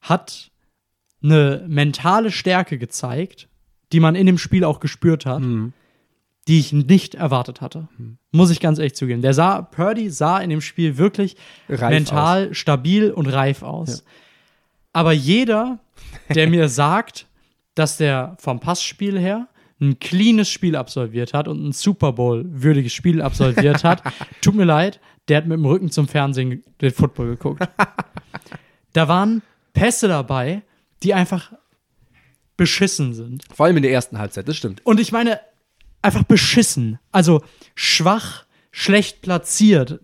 hat 0.00 0.50
eine 1.22 1.64
mentale 1.68 2.30
Stärke 2.30 2.78
gezeigt, 2.78 3.48
die 3.92 4.00
man 4.00 4.14
in 4.14 4.26
dem 4.26 4.38
Spiel 4.38 4.64
auch 4.64 4.80
gespürt 4.80 5.26
hat, 5.26 5.42
die 6.48 6.58
ich 6.58 6.72
nicht 6.72 7.14
erwartet 7.14 7.60
hatte. 7.60 7.88
Muss 8.32 8.50
ich 8.50 8.60
ganz 8.60 8.78
ehrlich 8.78 8.94
zugeben. 8.94 9.22
Der 9.22 9.32
sah, 9.32 9.62
Purdy 9.62 10.10
sah 10.10 10.38
in 10.38 10.50
dem 10.50 10.60
Spiel 10.60 10.98
wirklich 10.98 11.36
Reif 11.68 11.90
mental 11.90 12.54
stabil 12.54 13.10
und 13.10 13.26
reif 13.26 13.62
aus. 13.62 14.04
Aber 14.92 15.12
jeder, 15.12 15.78
der 16.34 16.48
mir 16.48 16.68
sagt, 16.70 17.26
dass 17.74 17.96
der 17.96 18.36
vom 18.38 18.60
Passspiel 18.60 19.18
her 19.18 19.48
ein 19.80 19.98
cleanes 19.98 20.48
Spiel 20.48 20.76
absolviert 20.76 21.34
hat 21.34 21.48
und 21.48 21.64
ein 21.64 21.72
Super 21.72 22.12
Bowl-würdiges 22.12 22.92
Spiel 22.92 23.20
absolviert 23.20 23.82
hat, 23.82 24.02
tut 24.40 24.54
mir 24.54 24.64
leid, 24.64 25.00
der 25.28 25.38
hat 25.38 25.46
mit 25.46 25.58
dem 25.58 25.64
Rücken 25.64 25.90
zum 25.90 26.08
Fernsehen 26.08 26.64
den 26.80 26.90
Football 26.90 27.28
geguckt. 27.28 27.66
da 28.92 29.08
waren 29.08 29.42
Pässe 29.72 30.08
dabei, 30.08 30.62
die 31.02 31.14
einfach 31.14 31.52
beschissen 32.56 33.14
sind. 33.14 33.44
Vor 33.52 33.66
allem 33.66 33.76
in 33.76 33.82
der 33.82 33.92
ersten 33.92 34.18
Halbzeit, 34.18 34.48
das 34.48 34.56
stimmt. 34.56 34.84
Und 34.84 35.00
ich 35.00 35.12
meine, 35.12 35.40
einfach 36.02 36.22
beschissen. 36.22 36.98
Also 37.10 37.42
schwach, 37.74 38.44
schlecht 38.70 39.22
platziert, 39.22 40.00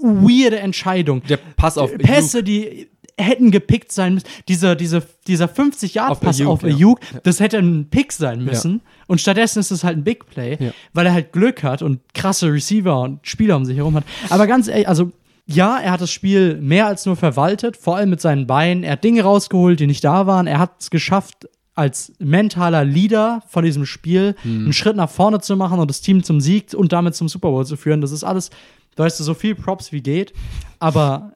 weirde 0.00 0.58
Entscheidung. 0.58 1.22
Der 1.24 1.36
Pass 1.36 1.78
auf 1.78 1.96
Pässe, 1.96 2.42
die 2.42 2.89
hätten 3.18 3.50
gepickt 3.50 3.92
sein 3.92 4.14
müssen. 4.14 4.26
Dieser, 4.48 4.76
diese, 4.76 5.02
dieser 5.26 5.46
50-Yard-Pass 5.46 6.40
Auf 6.42 6.46
auf 6.46 6.64
Ayuk, 6.64 6.70
ja. 6.70 6.76
Ayuk, 6.76 7.00
das 7.24 7.40
hätte 7.40 7.58
ein 7.58 7.88
Pick 7.90 8.12
sein 8.12 8.44
müssen. 8.44 8.82
Und 9.06 9.20
stattdessen 9.20 9.58
ist 9.60 9.70
es 9.70 9.84
halt 9.84 9.96
ein 9.98 10.04
Big 10.04 10.26
Play, 10.26 10.56
Ja. 10.60 10.70
weil 10.92 11.06
er 11.06 11.12
halt 11.12 11.32
Glück 11.32 11.62
hat 11.62 11.82
und 11.82 12.00
krasse 12.14 12.52
Receiver 12.52 13.00
und 13.00 13.26
Spieler 13.26 13.56
um 13.56 13.64
sich 13.64 13.76
herum 13.76 13.94
hat. 13.96 14.04
Aber 14.28 14.46
ganz 14.46 14.68
ehrlich, 14.68 14.88
also 14.88 15.10
ja, 15.46 15.78
er 15.78 15.90
hat 15.92 16.00
das 16.00 16.12
Spiel 16.12 16.56
mehr 16.60 16.86
als 16.86 17.06
nur 17.06 17.16
verwaltet, 17.16 17.76
vor 17.76 17.96
allem 17.96 18.10
mit 18.10 18.20
seinen 18.20 18.46
Beinen. 18.46 18.84
Er 18.84 18.92
hat 18.92 19.02
Dinge 19.04 19.22
rausgeholt, 19.22 19.80
die 19.80 19.86
nicht 19.88 20.04
da 20.04 20.26
waren. 20.28 20.46
Er 20.46 20.58
hat 20.60 20.74
es 20.80 20.90
geschafft, 20.90 21.48
als 21.74 22.12
mentaler 22.18 22.84
Leader 22.84 23.42
von 23.48 23.64
diesem 23.64 23.86
Spiel 23.86 24.34
Hm. 24.42 24.64
einen 24.64 24.72
Schritt 24.72 24.96
nach 24.96 25.10
vorne 25.10 25.40
zu 25.40 25.56
machen 25.56 25.78
und 25.80 25.88
das 25.90 26.02
Team 26.02 26.22
zum 26.22 26.40
Sieg 26.40 26.74
und 26.74 26.92
damit 26.92 27.14
zum 27.14 27.28
Super 27.28 27.48
Bowl 27.50 27.64
zu 27.66 27.76
führen. 27.76 28.00
Das 28.00 28.12
ist 28.12 28.22
alles, 28.22 28.50
da 28.96 29.04
weißt 29.04 29.18
du, 29.18 29.24
so 29.24 29.34
viel 29.34 29.54
Props 29.54 29.90
wie 29.90 30.02
geht. 30.02 30.32
Aber 30.78 31.32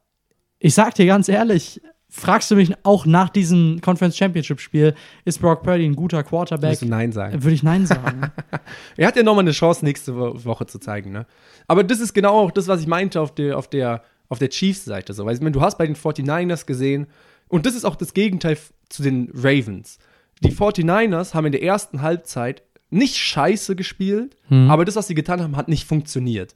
ich 0.59 0.75
sag 0.75 0.95
dir 0.95 1.07
ganz 1.07 1.29
ehrlich, 1.29 1.81
fragst 2.09 2.51
du 2.51 2.57
mich 2.57 2.73
auch 2.85 3.07
nach 3.07 3.29
diesem 3.29 3.81
Conference 3.81 4.17
Championship 4.17 4.61
Spiel, 4.61 4.95
ist 5.25 5.41
Brock 5.41 5.63
Purdy 5.63 5.85
ein 5.85 5.97
guter 5.97 6.23
Quarterback? 6.23 6.63
Würdest 6.71 6.83
du 6.83 6.87
Nein 6.87 7.13
sagen? 7.13 7.43
Würde 7.43 7.55
ich 7.55 7.63
Nein 7.63 7.87
sagen. 7.87 8.31
Er 8.97 9.09
hat 9.09 9.17
ja 9.17 9.23
nochmal 9.23 9.45
eine 9.45 9.51
Chance, 9.53 9.85
nächste 9.85 10.15
Wo- 10.17 10.45
Woche 10.45 10.67
zu 10.67 10.79
zeigen, 10.79 11.11
ne? 11.11 11.27
Aber 11.67 11.83
das 11.83 11.99
ist 12.01 12.15
genau 12.15 12.39
auch 12.39 12.51
das, 12.51 12.69
was 12.69 12.81
ich 12.81 12.87
meinte 12.87 13.21
auf 13.21 13.35
der, 13.35 13.59
auf 13.59 13.69
der, 13.69 14.03
auf 14.29 14.39
der 14.39 14.49
Chiefs-Seite. 14.51 15.13
So. 15.13 15.25
Weil, 15.27 15.35
ich 15.35 15.41
meine, 15.41 15.53
du 15.53 15.61
hast 15.61 15.77
bei 15.79 15.87
den 15.87 15.97
49ers 15.97 16.67
gesehen, 16.67 17.07
und 17.49 17.67
das 17.67 17.75
ist 17.75 17.85
auch 17.85 17.97
das 17.97 18.15
Gegenteil 18.15 18.57
zu 18.89 19.03
den 19.03 19.31
Ravens. 19.35 19.99
die 20.43 20.53
49ers 20.53 21.35
haben 21.35 21.47
in 21.47 21.53
der 21.53 21.63
ersten 21.63 22.01
Halbzeit 22.03 22.63
nicht 22.91 23.17
scheiße 23.17 23.75
gespielt, 23.77 24.37
Mhm. 24.49 24.71
aber 24.71 24.85
das, 24.85 24.95
was 24.97 25.09
sie 25.09 25.15
getan 25.15 25.43
haben, 25.43 25.57
hat 25.57 25.69
nicht 25.69 25.87
funktioniert. 25.87 26.55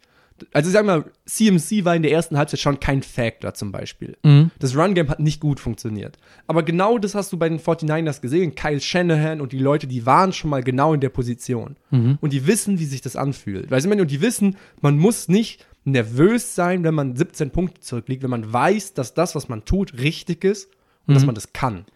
Also 0.52 0.68
ich 0.68 0.72
sag 0.72 0.84
mal, 0.84 1.04
CMC 1.26 1.84
war 1.84 1.96
in 1.96 2.02
der 2.02 2.12
ersten 2.12 2.36
Halbzeit 2.36 2.60
schon 2.60 2.80
kein 2.80 3.02
Factor 3.02 3.54
zum 3.54 3.72
Beispiel. 3.72 4.16
Mhm. 4.22 4.50
Das 4.58 4.76
Run-Game 4.76 5.08
hat 5.08 5.20
nicht 5.20 5.40
gut 5.40 5.60
funktioniert. 5.60 6.18
Aber 6.46 6.62
genau 6.62 6.98
das 6.98 7.14
hast 7.14 7.32
du 7.32 7.36
bei 7.36 7.48
den 7.48 7.58
49ers 7.58 8.20
gesehen. 8.20 8.54
Kyle 8.54 8.80
Shanahan 8.80 9.40
und 9.40 9.52
die 9.52 9.58
Leute, 9.58 9.86
die 9.86 10.06
waren 10.06 10.32
schon 10.32 10.50
mal 10.50 10.62
genau 10.62 10.94
in 10.94 11.00
der 11.00 11.08
Position. 11.08 11.76
Mhm. 11.90 12.18
Und 12.20 12.32
die 12.32 12.46
wissen, 12.46 12.78
wie 12.78 12.84
sich 12.84 13.00
das 13.00 13.16
anfühlt. 13.16 13.70
Weißt 13.70 13.86
du, 13.86 13.90
und 13.90 14.10
die 14.10 14.20
wissen, 14.20 14.56
man 14.80 14.98
muss 14.98 15.28
nicht 15.28 15.66
nervös 15.84 16.54
sein, 16.54 16.84
wenn 16.84 16.94
man 16.94 17.16
17 17.16 17.50
Punkte 17.50 17.80
zurückliegt, 17.80 18.22
wenn 18.22 18.30
man 18.30 18.52
weiß, 18.52 18.94
dass 18.94 19.14
das, 19.14 19.34
was 19.34 19.48
man 19.48 19.64
tut, 19.64 19.98
richtig 19.98 20.44
ist 20.44 20.70
und 21.06 21.14
dass 21.14 21.24
man 21.24 21.34
das 21.34 21.52
kann. 21.52 21.86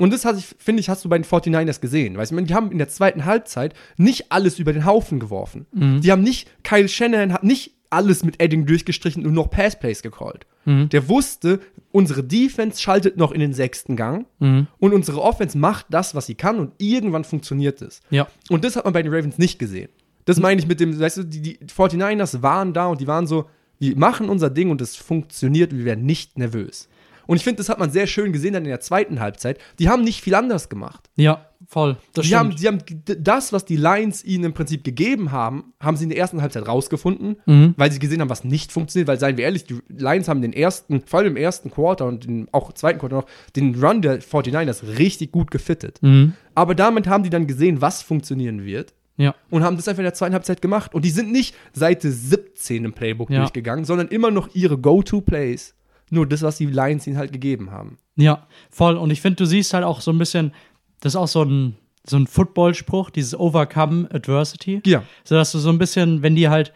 Und 0.00 0.12
das, 0.12 0.24
ich- 0.24 0.54
finde 0.58 0.80
ich, 0.80 0.88
hast 0.88 1.04
du 1.04 1.08
bei 1.08 1.18
den 1.18 1.24
49ers 1.24 1.80
gesehen. 1.80 2.16
Weißt 2.16 2.32
du, 2.32 2.40
die 2.40 2.54
haben 2.54 2.72
in 2.72 2.78
der 2.78 2.88
zweiten 2.88 3.24
Halbzeit 3.24 3.74
nicht 3.96 4.32
alles 4.32 4.58
über 4.58 4.72
den 4.72 4.84
Haufen 4.84 5.20
geworfen. 5.20 5.66
Die 6.00 6.10
haben 6.10 6.22
nicht, 6.22 6.48
Kyle 6.64 6.88
Shanahan 6.88 7.32
hat 7.32 7.44
nicht 7.44 7.72
alles 7.90 8.24
mit 8.24 8.40
Edding 8.40 8.66
durchgestrichen 8.66 9.26
und 9.26 9.34
noch 9.34 9.50
Passplays 9.50 10.02
gecallt. 10.02 10.46
Der 10.66 11.08
wusste, 11.08 11.58
unsere 11.90 12.22
Defense 12.22 12.80
schaltet 12.80 13.16
noch 13.16 13.32
in 13.32 13.40
den 13.40 13.52
sechsten 13.54 13.96
Gang 13.96 14.26
und 14.38 14.68
unsere 14.92 15.20
Offense 15.22 15.58
macht 15.58 15.86
das, 15.90 16.14
was 16.14 16.26
sie 16.26 16.34
kann 16.36 16.58
und 16.60 16.72
irgendwann 16.78 17.24
funktioniert 17.24 17.82
es. 17.82 18.00
Ja. 18.10 18.28
Und 18.48 18.64
das 18.64 18.76
hat 18.76 18.84
man 18.84 18.92
bei 18.92 19.02
den 19.02 19.12
Ravens 19.12 19.38
nicht 19.38 19.58
gesehen. 19.58 19.88
Das 20.26 20.38
meine 20.38 20.60
ich 20.60 20.68
mit 20.68 20.78
dem, 20.80 21.00
weißt 21.00 21.16
du, 21.18 21.22
die, 21.24 21.40
die 21.42 21.58
49ers 21.66 22.42
waren 22.42 22.72
da 22.72 22.86
und 22.86 23.00
die 23.00 23.06
waren 23.08 23.26
so, 23.26 23.46
wir 23.80 23.96
machen 23.96 24.28
unser 24.28 24.50
Ding 24.50 24.70
und 24.70 24.80
es 24.82 24.94
funktioniert, 24.96 25.74
wir 25.76 25.84
werden 25.86 26.04
nicht 26.04 26.38
nervös. 26.38 26.88
Und 27.30 27.36
ich 27.36 27.44
finde, 27.44 27.58
das 27.58 27.68
hat 27.68 27.78
man 27.78 27.92
sehr 27.92 28.08
schön 28.08 28.32
gesehen 28.32 28.54
dann 28.54 28.64
in 28.64 28.70
der 28.70 28.80
zweiten 28.80 29.20
Halbzeit. 29.20 29.58
Die 29.78 29.88
haben 29.88 30.02
nicht 30.02 30.20
viel 30.20 30.34
anders 30.34 30.68
gemacht. 30.68 31.08
Ja, 31.14 31.46
voll. 31.68 31.96
Das 32.12 32.26
Die 32.26 32.34
haben, 32.34 32.50
stimmt. 32.58 32.60
die 33.06 33.12
haben 33.14 33.22
das, 33.22 33.52
was 33.52 33.64
die 33.64 33.76
Lions 33.76 34.24
ihnen 34.24 34.44
im 34.46 34.52
Prinzip 34.52 34.82
gegeben 34.82 35.30
haben, 35.30 35.72
haben 35.78 35.96
sie 35.96 36.02
in 36.02 36.10
der 36.10 36.18
ersten 36.18 36.42
Halbzeit 36.42 36.66
rausgefunden, 36.66 37.36
Mhm. 37.46 37.74
weil 37.76 37.92
sie 37.92 38.00
gesehen 38.00 38.20
haben, 38.20 38.30
was 38.30 38.42
nicht 38.42 38.72
funktioniert. 38.72 39.06
Weil, 39.06 39.20
seien 39.20 39.36
wir 39.36 39.44
ehrlich, 39.44 39.62
die 39.64 39.78
Lions 39.88 40.26
haben 40.26 40.42
den 40.42 40.52
ersten, 40.52 41.02
vor 41.02 41.20
allem 41.20 41.28
im 41.28 41.36
ersten 41.36 41.70
Quarter 41.70 42.06
und 42.06 42.24
den, 42.24 42.48
auch 42.50 42.72
zweiten 42.72 42.98
Quarter 42.98 43.14
noch, 43.18 43.26
den 43.54 43.76
Run 43.80 44.02
der 44.02 44.20
49ers 44.20 44.98
richtig 44.98 45.30
gut 45.30 45.52
gefittet. 45.52 45.98
Mhm. 46.02 46.32
Aber 46.56 46.74
damit 46.74 47.06
haben 47.06 47.22
die 47.22 47.30
dann 47.30 47.46
gesehen, 47.46 47.80
was 47.80 48.02
funktionieren 48.02 48.64
wird 48.64 48.92
Ja. 49.18 49.36
und 49.50 49.62
haben 49.62 49.76
das 49.76 49.86
einfach 49.86 50.00
in 50.00 50.04
der 50.06 50.14
zweiten 50.14 50.34
Halbzeit 50.34 50.60
gemacht. 50.62 50.94
Und 50.94 51.04
die 51.04 51.10
sind 51.10 51.30
nicht 51.30 51.54
Seite 51.72 52.10
17 52.10 52.84
im 52.84 52.92
Playbook 52.92 53.30
Ja. 53.30 53.38
durchgegangen, 53.38 53.84
sondern 53.84 54.08
immer 54.08 54.32
noch 54.32 54.52
ihre 54.52 54.78
Go-To-Plays. 54.78 55.74
Nur 56.10 56.26
das, 56.26 56.42
was 56.42 56.56
die 56.58 56.66
Lions 56.66 57.06
ihnen 57.06 57.16
halt 57.16 57.32
gegeben 57.32 57.70
haben. 57.70 57.98
Ja, 58.16 58.46
voll. 58.70 58.96
Und 58.96 59.10
ich 59.10 59.20
finde, 59.20 59.36
du 59.36 59.44
siehst 59.46 59.72
halt 59.72 59.84
auch 59.84 60.00
so 60.00 60.10
ein 60.10 60.18
bisschen, 60.18 60.52
das 61.00 61.12
ist 61.12 61.16
auch 61.16 61.28
so 61.28 61.42
ein, 61.44 61.76
so 62.04 62.16
ein 62.16 62.26
Football-Spruch, 62.26 63.10
dieses 63.10 63.38
Overcome 63.38 64.08
Adversity. 64.12 64.82
Ja. 64.84 65.02
So 65.24 65.34
dass 65.36 65.52
du 65.52 65.58
so 65.58 65.70
ein 65.70 65.78
bisschen, 65.78 66.22
wenn 66.22 66.34
die 66.34 66.48
halt, 66.48 66.72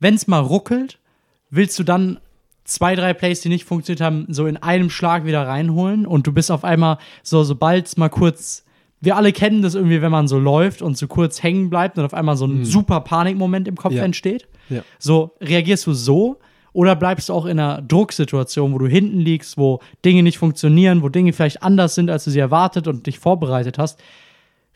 wenn 0.00 0.14
es 0.14 0.26
mal 0.26 0.38
ruckelt, 0.40 0.98
willst 1.50 1.78
du 1.78 1.82
dann 1.84 2.18
zwei, 2.64 2.94
drei 2.94 3.12
Plays, 3.14 3.40
die 3.40 3.48
nicht 3.48 3.64
funktioniert 3.64 4.00
haben, 4.00 4.26
so 4.28 4.46
in 4.46 4.56
einem 4.56 4.90
Schlag 4.90 5.24
wieder 5.26 5.46
reinholen 5.46 6.06
und 6.06 6.26
du 6.26 6.32
bist 6.32 6.50
auf 6.50 6.64
einmal 6.64 6.98
so, 7.22 7.42
sobald 7.44 7.86
es 7.86 7.96
mal 7.96 8.08
kurz, 8.08 8.64
wir 9.00 9.16
alle 9.16 9.32
kennen 9.32 9.60
das 9.62 9.74
irgendwie, 9.74 10.00
wenn 10.02 10.12
man 10.12 10.28
so 10.28 10.38
läuft 10.38 10.80
und 10.80 10.96
so 10.96 11.08
kurz 11.08 11.42
hängen 11.42 11.68
bleibt 11.68 11.98
und 11.98 12.04
auf 12.04 12.14
einmal 12.14 12.36
so 12.36 12.46
ein 12.46 12.64
super 12.64 13.00
Panikmoment 13.00 13.66
im 13.66 13.76
Kopf 13.76 13.92
Ja. 13.94 14.04
entsteht. 14.04 14.46
Ja. 14.68 14.82
So, 14.98 15.32
reagierst 15.40 15.86
du 15.86 15.92
so 15.94 16.38
oder 16.72 16.94
bleibst 16.96 17.28
du 17.28 17.32
auch 17.34 17.46
in 17.46 17.58
einer 17.58 17.82
Drucksituation, 17.82 18.72
wo 18.72 18.78
du 18.78 18.86
hinten 18.86 19.18
liegst, 19.20 19.58
wo 19.58 19.80
Dinge 20.04 20.22
nicht 20.22 20.38
funktionieren, 20.38 21.02
wo 21.02 21.08
Dinge 21.08 21.32
vielleicht 21.32 21.62
anders 21.62 21.94
sind, 21.94 22.10
als 22.10 22.24
du 22.24 22.30
sie 22.30 22.38
erwartet 22.40 22.86
und 22.88 23.06
dich 23.06 23.18
vorbereitet 23.18 23.78
hast? 23.78 24.00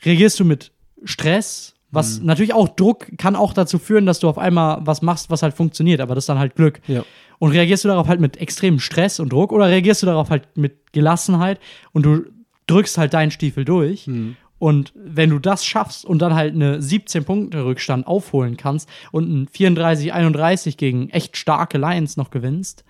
Reagierst 0.05 0.41
du 0.41 0.45
mit 0.45 0.73
Stress, 1.05 1.75
was 1.91 2.19
Mhm. 2.21 2.27
natürlich 2.27 2.55
auch 2.55 2.69
Druck 2.69 3.07
kann 3.19 3.37
auch 3.37 3.53
dazu 3.53 3.79
führen, 3.79 4.07
dass 4.07 4.19
du 4.19 4.29
auf 4.29 4.39
einmal 4.39 4.79
was 4.83 5.03
machst, 5.03 5.31
was 5.31 5.43
halt 5.43 5.55
funktioniert, 5.55 6.01
aber 6.01 6.15
das 6.15 6.25
ist 6.25 6.29
dann 6.29 6.39
halt 6.39 6.57
Glück. 6.57 6.81
Ja. 6.89 7.05
Und 7.39 7.53
reagierst 7.53 7.85
du 7.85 7.89
darauf 7.89 8.09
halt 8.09 8.21
mit 8.21 8.37
extremem 8.39 8.81
Stress 8.81 9.21
und 9.21 9.33
Druck 9.33 9.53
oder 9.53 9.67
reagierst 9.69 10.03
du 10.03 10.07
darauf 10.07 10.31
halt 10.31 10.57
mit 10.57 10.93
Gelassenheit 10.93 11.61
und 11.93 12.05
du 12.05 12.25
drückst 12.67 12.99
halt 12.99 13.13
deinen 13.15 13.31
Stiefel 13.31 13.65
durch? 13.65 14.07
Mhm. 14.07 14.37
Und 14.59 14.93
wenn 14.95 15.31
du 15.31 15.39
das 15.39 15.65
schaffst 15.67 16.05
und 16.05 16.21
dann 16.21 16.35
halt 16.35 16.55
eine 16.55 16.79
17-Punkte-Rückstand 16.79 18.07
aufholen 18.07 18.57
kannst 18.57 18.89
und 19.13 19.29
ein 19.31 19.49
34-31 19.49 20.77
gegen 20.77 21.11
echt 21.11 21.37
starke 21.37 21.79
Lions 21.79 22.17
noch 22.17 22.31
gewinnst, 22.31 22.85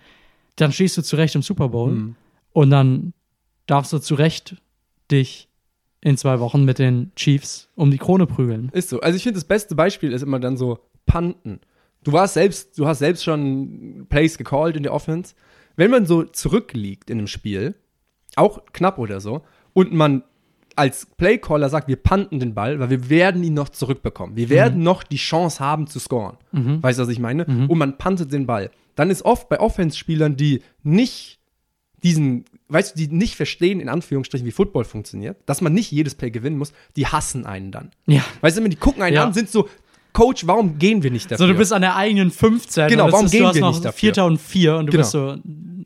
dann 0.56 0.72
stehst 0.72 0.96
du 0.96 1.02
zurecht 1.02 1.34
im 1.34 1.42
Super 1.42 1.68
Bowl 1.68 1.90
Mhm. 1.92 2.16
und 2.52 2.70
dann 2.70 3.12
darfst 3.66 3.92
du 3.92 3.98
zurecht 3.98 4.56
dich 5.10 5.48
in 6.00 6.16
zwei 6.16 6.38
Wochen 6.38 6.64
mit 6.64 6.78
den 6.78 7.12
Chiefs 7.16 7.68
um 7.74 7.90
die 7.90 7.98
Krone 7.98 8.26
prügeln. 8.26 8.68
Ist 8.72 8.90
so. 8.90 9.00
Also 9.00 9.16
ich 9.16 9.22
finde, 9.22 9.38
das 9.38 9.44
beste 9.46 9.74
Beispiel 9.74 10.12
ist 10.12 10.22
immer 10.22 10.38
dann 10.38 10.56
so 10.56 10.78
Panten. 11.06 11.60
Du 12.04 12.12
warst 12.12 12.34
selbst, 12.34 12.78
du 12.78 12.86
hast 12.86 12.98
selbst 12.98 13.24
schon 13.24 14.06
Plays 14.10 14.36
gecallt 14.36 14.76
in 14.76 14.82
der 14.82 14.92
Offense. 14.92 15.34
Wenn 15.76 15.90
man 15.90 16.04
so 16.04 16.22
zurückliegt 16.24 17.08
in 17.08 17.18
einem 17.18 17.26
Spiel, 17.26 17.74
auch 18.36 18.60
knapp 18.72 18.98
oder 18.98 19.20
so, 19.20 19.42
und 19.72 19.92
man 19.94 20.22
als 20.76 21.06
Playcaller 21.16 21.68
sagt, 21.68 21.88
wir 21.88 21.96
panten 21.96 22.40
den 22.40 22.54
Ball, 22.54 22.78
weil 22.80 22.90
wir 22.90 23.08
werden 23.10 23.42
ihn 23.44 23.54
noch 23.54 23.68
zurückbekommen. 23.68 24.36
Wir 24.36 24.48
werden 24.48 24.82
noch 24.82 25.02
die 25.02 25.16
Chance 25.16 25.60
haben 25.60 25.86
zu 25.86 25.98
scoren. 25.98 26.36
Weißt 26.52 26.98
du, 26.98 27.02
was 27.04 27.08
ich 27.10 27.18
meine? 27.18 27.44
Und 27.46 27.78
man 27.78 27.96
pantet 27.98 28.32
den 28.32 28.46
Ball. 28.46 28.70
Dann 28.96 29.10
ist 29.10 29.24
oft 29.24 29.48
bei 29.48 29.58
Offense-Spielern, 29.60 30.36
die 30.36 30.62
nicht 30.82 31.38
diesen, 32.02 32.44
weißt 32.68 32.94
du, 32.94 33.06
die 33.06 33.14
nicht 33.14 33.34
verstehen, 33.34 33.80
in 33.80 33.88
Anführungsstrichen, 33.88 34.46
wie 34.46 34.50
Football 34.52 34.84
funktioniert, 34.84 35.38
dass 35.46 35.60
man 35.62 35.72
nicht 35.72 35.90
jedes 35.90 36.14
Play 36.14 36.30
gewinnen 36.30 36.58
muss, 36.58 36.72
die 36.96 37.06
hassen 37.06 37.46
einen 37.46 37.72
dann. 37.72 37.90
Ja. 38.06 38.22
Weißt 38.42 38.58
du, 38.58 38.62
wenn 38.62 38.70
die 38.70 38.76
gucken 38.76 39.02
einen 39.02 39.14
Ja. 39.16 39.24
an, 39.24 39.32
sind 39.32 39.48
so, 39.50 39.68
Coach, 40.12 40.46
warum 40.46 40.78
gehen 40.78 41.02
wir 41.02 41.10
nicht 41.10 41.30
dafür? 41.30 41.46
So, 41.46 41.52
du 41.52 41.58
bist 41.58 41.72
an 41.72 41.80
der 41.82 41.96
eigenen 41.96 42.30
15. 42.30 42.88
Genau, 42.88 43.10
warum 43.10 43.26
ist, 43.26 43.32
gehen 43.32 43.42
wir 43.52 43.66
nicht 43.68 43.84
dafür? 43.84 43.92
Vierter 43.98 44.26
und 44.26 44.38
vier 44.40 44.76
und 44.76 44.86
du 44.86 44.92
Genau. 44.92 45.00
bist 45.00 45.10
so, 45.12 45.36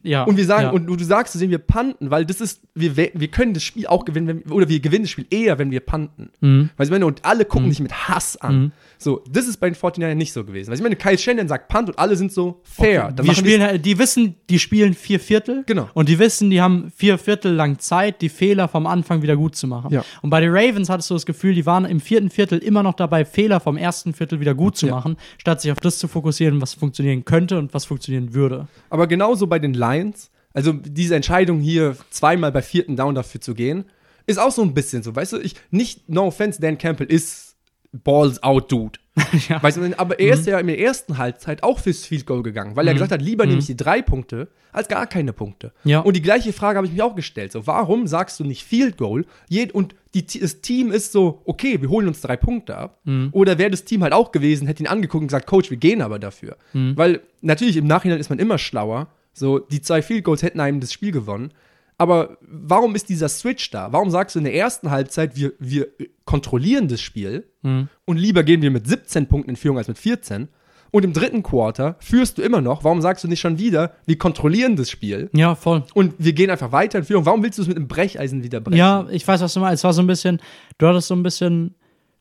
ja. 0.08 0.24
und 0.24 0.36
wir 0.36 0.44
sagen, 0.46 0.64
ja. 0.64 0.70
und 0.70 0.86
du, 0.86 0.96
du 0.96 1.04
sagst 1.04 1.32
zu 1.32 1.38
denen, 1.38 1.50
wir 1.50 1.58
panten, 1.58 2.10
weil 2.10 2.24
das 2.24 2.40
ist, 2.40 2.62
wir, 2.74 2.96
wir 2.96 3.28
können 3.28 3.54
das 3.54 3.62
Spiel 3.62 3.86
auch 3.86 4.04
gewinnen, 4.04 4.26
wenn, 4.26 4.52
oder 4.52 4.68
wir 4.68 4.80
gewinnen 4.80 5.04
das 5.04 5.10
Spiel 5.10 5.26
eher, 5.30 5.58
wenn 5.58 5.70
wir 5.70 5.80
panten. 5.80 6.30
Mhm. 6.40 6.70
Weißt 6.76 6.90
du, 6.90 6.94
meine, 6.94 7.06
und 7.06 7.24
alle 7.24 7.44
gucken 7.44 7.68
dich 7.68 7.80
mit 7.80 8.08
Hass 8.08 8.36
an. 8.36 8.72
So, 9.00 9.22
das 9.30 9.46
ist 9.46 9.58
bei 9.58 9.70
den 9.70 9.76
49ers 9.76 10.14
nicht 10.16 10.32
so 10.32 10.44
gewesen. 10.44 10.70
Du, 10.70 10.74
ich 10.76 10.82
meine, 10.82 10.96
Kyle 10.96 11.16
Shannon 11.16 11.46
sagt 11.46 11.68
Punt 11.68 11.88
und 11.88 11.98
alle 11.98 12.16
sind 12.16 12.32
so 12.32 12.60
fair. 12.64 13.12
Dann 13.12 13.26
wir 13.26 13.34
spielen, 13.34 13.62
halt- 13.62 13.84
die 13.86 13.96
wissen, 13.98 14.34
die 14.50 14.58
spielen 14.58 14.92
vier 14.94 15.20
Viertel. 15.20 15.62
Genau. 15.66 15.88
Und 15.94 16.08
die 16.08 16.18
wissen, 16.18 16.50
die 16.50 16.60
haben 16.60 16.90
vier 16.96 17.16
Viertel 17.16 17.52
lang 17.54 17.78
Zeit, 17.78 18.20
die 18.22 18.28
Fehler 18.28 18.66
vom 18.66 18.86
Anfang 18.86 19.22
wieder 19.22 19.36
gut 19.36 19.54
zu 19.54 19.68
machen. 19.68 19.92
Ja. 19.92 20.04
Und 20.22 20.30
bei 20.30 20.40
den 20.40 20.50
Ravens 20.50 20.88
hattest 20.88 21.10
du 21.10 21.14
das 21.14 21.26
Gefühl, 21.26 21.54
die 21.54 21.64
waren 21.64 21.84
im 21.84 22.00
vierten 22.00 22.28
Viertel 22.28 22.58
immer 22.58 22.82
noch 22.82 22.94
dabei, 22.94 23.24
Fehler 23.24 23.60
vom 23.60 23.76
ersten 23.76 24.12
Viertel 24.14 24.40
wieder 24.40 24.54
gut 24.54 24.76
zu 24.76 24.86
Ja. 24.88 24.96
machen, 24.96 25.16
statt 25.38 25.60
sich 25.60 25.70
auf 25.70 25.78
das 25.80 25.98
zu 25.98 26.08
fokussieren, 26.08 26.60
was 26.60 26.74
funktionieren 26.74 27.24
könnte 27.24 27.56
und 27.58 27.72
was 27.74 27.84
funktionieren 27.84 28.34
würde. 28.34 28.66
Aber 28.90 29.06
genauso 29.06 29.46
bei 29.46 29.60
den 29.60 29.74
Lions, 29.74 30.30
also 30.52 30.72
diese 30.72 31.14
Entscheidung 31.14 31.60
hier 31.60 31.96
zweimal 32.10 32.50
bei 32.50 32.62
vierten 32.62 32.96
Down 32.96 33.14
dafür 33.14 33.40
zu 33.40 33.54
gehen, 33.54 33.84
ist 34.26 34.38
auch 34.38 34.50
so 34.50 34.62
ein 34.62 34.74
bisschen 34.74 35.02
so, 35.02 35.14
weißt 35.14 35.34
du, 35.34 35.38
ich, 35.38 35.54
nicht, 35.70 36.08
no 36.08 36.26
offense, 36.26 36.60
Dan 36.60 36.76
Campbell 36.76 37.06
ist 37.06 37.47
Balls 37.92 38.42
out 38.42 38.70
Dude. 38.70 38.98
Ja. 39.48 39.62
Weißt 39.62 39.76
du, 39.76 39.98
aber 39.98 40.20
er 40.20 40.34
ist 40.34 40.46
ja 40.46 40.58
in 40.60 40.68
der 40.68 40.78
ersten 40.78 41.18
Halbzeit 41.18 41.62
auch 41.62 41.80
fürs 41.80 42.06
Field 42.06 42.24
Goal 42.24 42.42
gegangen, 42.42 42.76
weil 42.76 42.86
er 42.86 42.94
gesagt 42.94 43.10
hat, 43.10 43.20
lieber 43.20 43.46
nehme 43.46 43.58
ich 43.58 43.66
die 43.66 43.76
drei 43.76 44.00
Punkte 44.00 44.48
als 44.72 44.86
gar 44.86 45.06
keine 45.06 45.32
Punkte. 45.32 45.72
Ja. 45.82 46.00
Und 46.00 46.14
die 46.14 46.22
gleiche 46.22 46.52
Frage 46.52 46.76
habe 46.76 46.86
ich 46.86 46.92
mir 46.92 47.04
auch 47.04 47.16
gestellt. 47.16 47.50
So, 47.52 47.66
warum 47.66 48.06
sagst 48.06 48.38
du 48.38 48.44
nicht 48.44 48.62
Field 48.64 48.96
Goal? 48.96 49.26
Und 49.72 49.94
die, 50.14 50.24
das 50.24 50.60
Team 50.60 50.92
ist 50.92 51.12
so, 51.12 51.42
okay, 51.46 51.80
wir 51.80 51.88
holen 51.88 52.06
uns 52.06 52.20
drei 52.20 52.36
Punkte 52.36 52.76
ab. 52.76 53.00
Oder 53.32 53.58
wäre 53.58 53.70
das 53.70 53.84
Team 53.84 54.02
halt 54.04 54.12
auch 54.12 54.30
gewesen, 54.30 54.66
hätte 54.68 54.82
ihn 54.84 54.88
angeguckt 54.88 55.22
und 55.22 55.28
gesagt, 55.28 55.46
Coach, 55.46 55.70
wir 55.70 55.78
gehen 55.78 56.00
aber 56.00 56.18
dafür. 56.18 56.56
Weil 56.72 57.20
natürlich 57.40 57.76
im 57.76 57.86
Nachhinein 57.86 58.20
ist 58.20 58.30
man 58.30 58.38
immer 58.38 58.58
schlauer. 58.58 59.08
So, 59.32 59.58
die 59.58 59.80
zwei 59.80 60.00
Field 60.02 60.24
Goals 60.24 60.42
hätten 60.42 60.60
einem 60.60 60.80
das 60.80 60.92
Spiel 60.92 61.12
gewonnen. 61.12 61.50
Aber 61.98 62.38
warum 62.40 62.94
ist 62.94 63.08
dieser 63.08 63.28
Switch 63.28 63.70
da? 63.70 63.92
Warum 63.92 64.10
sagst 64.10 64.36
du 64.36 64.38
in 64.38 64.44
der 64.44 64.54
ersten 64.54 64.90
Halbzeit, 64.90 65.36
wir, 65.36 65.52
wir 65.58 65.88
kontrollieren 66.24 66.86
das 66.88 67.00
Spiel 67.00 67.48
und 67.62 68.16
lieber 68.16 68.44
gehen 68.44 68.62
wir 68.62 68.70
mit 68.70 68.86
17 68.86 69.26
Punkten 69.26 69.50
in 69.50 69.56
Führung 69.56 69.78
als 69.78 69.88
mit 69.88 69.98
14? 69.98 70.48
Und 70.90 71.04
im 71.04 71.12
dritten 71.12 71.42
Quarter 71.42 71.96
führst 71.98 72.38
du 72.38 72.42
immer 72.42 72.62
noch. 72.62 72.82
Warum 72.82 73.02
sagst 73.02 73.22
du 73.22 73.28
nicht 73.28 73.40
schon 73.40 73.58
wieder, 73.58 73.92
wir 74.06 74.16
kontrollieren 74.16 74.74
das 74.76 74.88
Spiel 74.88 75.28
Ja, 75.34 75.54
voll. 75.54 75.82
und 75.92 76.14
wir 76.16 76.32
gehen 76.32 76.48
einfach 76.50 76.72
weiter 76.72 76.98
in 77.00 77.04
Führung? 77.04 77.26
Warum 77.26 77.42
willst 77.42 77.58
du 77.58 77.62
es 77.62 77.68
mit 77.68 77.76
einem 77.76 77.88
Brecheisen 77.88 78.42
wieder 78.42 78.60
brechen? 78.60 78.78
Ja, 78.78 79.06
ich 79.10 79.26
weiß, 79.28 79.42
was 79.42 79.52
du 79.52 79.60
meinst. 79.60 79.80
Es 79.80 79.84
war 79.84 79.92
so 79.92 80.00
ein 80.00 80.06
bisschen, 80.06 80.40
du 80.78 80.86
hattest 80.86 81.08
so 81.08 81.14
ein 81.14 81.22
bisschen 81.22 81.74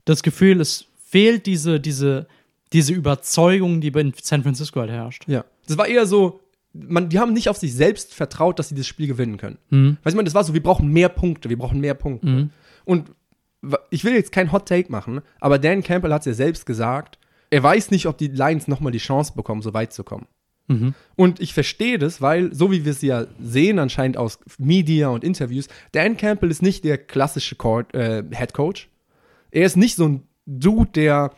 das 0.04 0.22
Gefühl, 0.22 0.60
es 0.60 0.86
fehlt 1.06 1.46
diese, 1.46 1.80
diese, 1.80 2.28
diese 2.74 2.92
Überzeugung, 2.94 3.80
die 3.80 3.88
in 3.88 4.13
San 4.22 4.44
Francisco 4.44 4.82
halt 4.82 4.92
herrscht. 4.92 5.24
Ja. 5.28 5.46
Das 5.66 5.78
war 5.78 5.88
eher 5.88 6.06
so, 6.06 6.42
man, 6.88 7.10
die 7.10 7.20
haben 7.20 7.34
nicht 7.34 7.50
auf 7.50 7.58
sich 7.58 7.74
selbst 7.74 8.13
vertraut, 8.13 8.60
dass 8.60 8.70
sie 8.70 8.76
das 8.76 8.88
Spiel 8.88 9.08
gewinnen 9.08 9.38
können. 9.38 9.58
Mhm. 9.70 9.98
Weißt 10.04 10.18
du, 10.18 10.22
das 10.24 10.34
war 10.34 10.44
so, 10.44 10.54
wir 10.54 10.63
brauchen 10.63 10.90
mehr 10.92 11.10
Punkte, 11.10 11.50
wir 11.50 11.58
brauchen 11.58 11.80
mehr 11.80 11.94
Punkte. 11.94 12.50
Und 12.86 13.12
wa- 13.62 13.80
ich 13.90 14.04
will 14.04 14.13
jetzt 14.13 14.32
kein 14.32 14.52
Hot 14.52 14.68
Take 14.68 14.92
machen, 14.92 15.22
aber 15.40 15.60
Dan 15.60 15.84
Campbell 15.84 16.13
hat 16.13 16.22
es 16.22 16.26
ja 16.28 16.34
selbst 16.34 16.66
gesagt, 16.66 17.18
er 17.50 17.63
weiß 17.63 17.92
nicht, 17.92 18.06
ob 18.08 18.18
die 18.18 18.28
Lions 18.28 18.68
nochmal 18.68 18.92
die 18.92 18.98
Chance 18.98 19.34
bekommen, 19.36 19.62
so 19.62 19.74
weit 19.74 19.94
zu 19.94 20.04
kommen. 20.04 20.28
Mhm. 20.68 20.94
Und 21.16 21.40
ich 21.40 21.54
verstehe 21.54 21.98
das, 21.98 22.22
weil, 22.22 22.54
so 22.54 22.72
wie 22.72 22.84
wir 22.84 22.92
es 22.92 23.02
ja 23.02 23.26
sehen, 23.40 23.80
anscheinend 23.80 24.18
aus 24.18 24.40
Media 24.58 25.08
und 25.08 25.24
Interviews, 25.24 25.70
Dan 25.94 26.18
Campbell 26.18 26.52
ist 26.52 26.62
nicht 26.62 26.84
der 26.84 26.98
klassische 26.98 27.56
Court, 27.56 27.94
äh, 27.96 28.24
Head 28.32 28.54
Coach. 28.54 28.90
Er 29.52 29.66
ist 29.66 29.78
nicht 29.78 29.96
so 29.96 30.08
ein 30.10 30.24
Dude, 30.46 30.92
der 30.92 31.32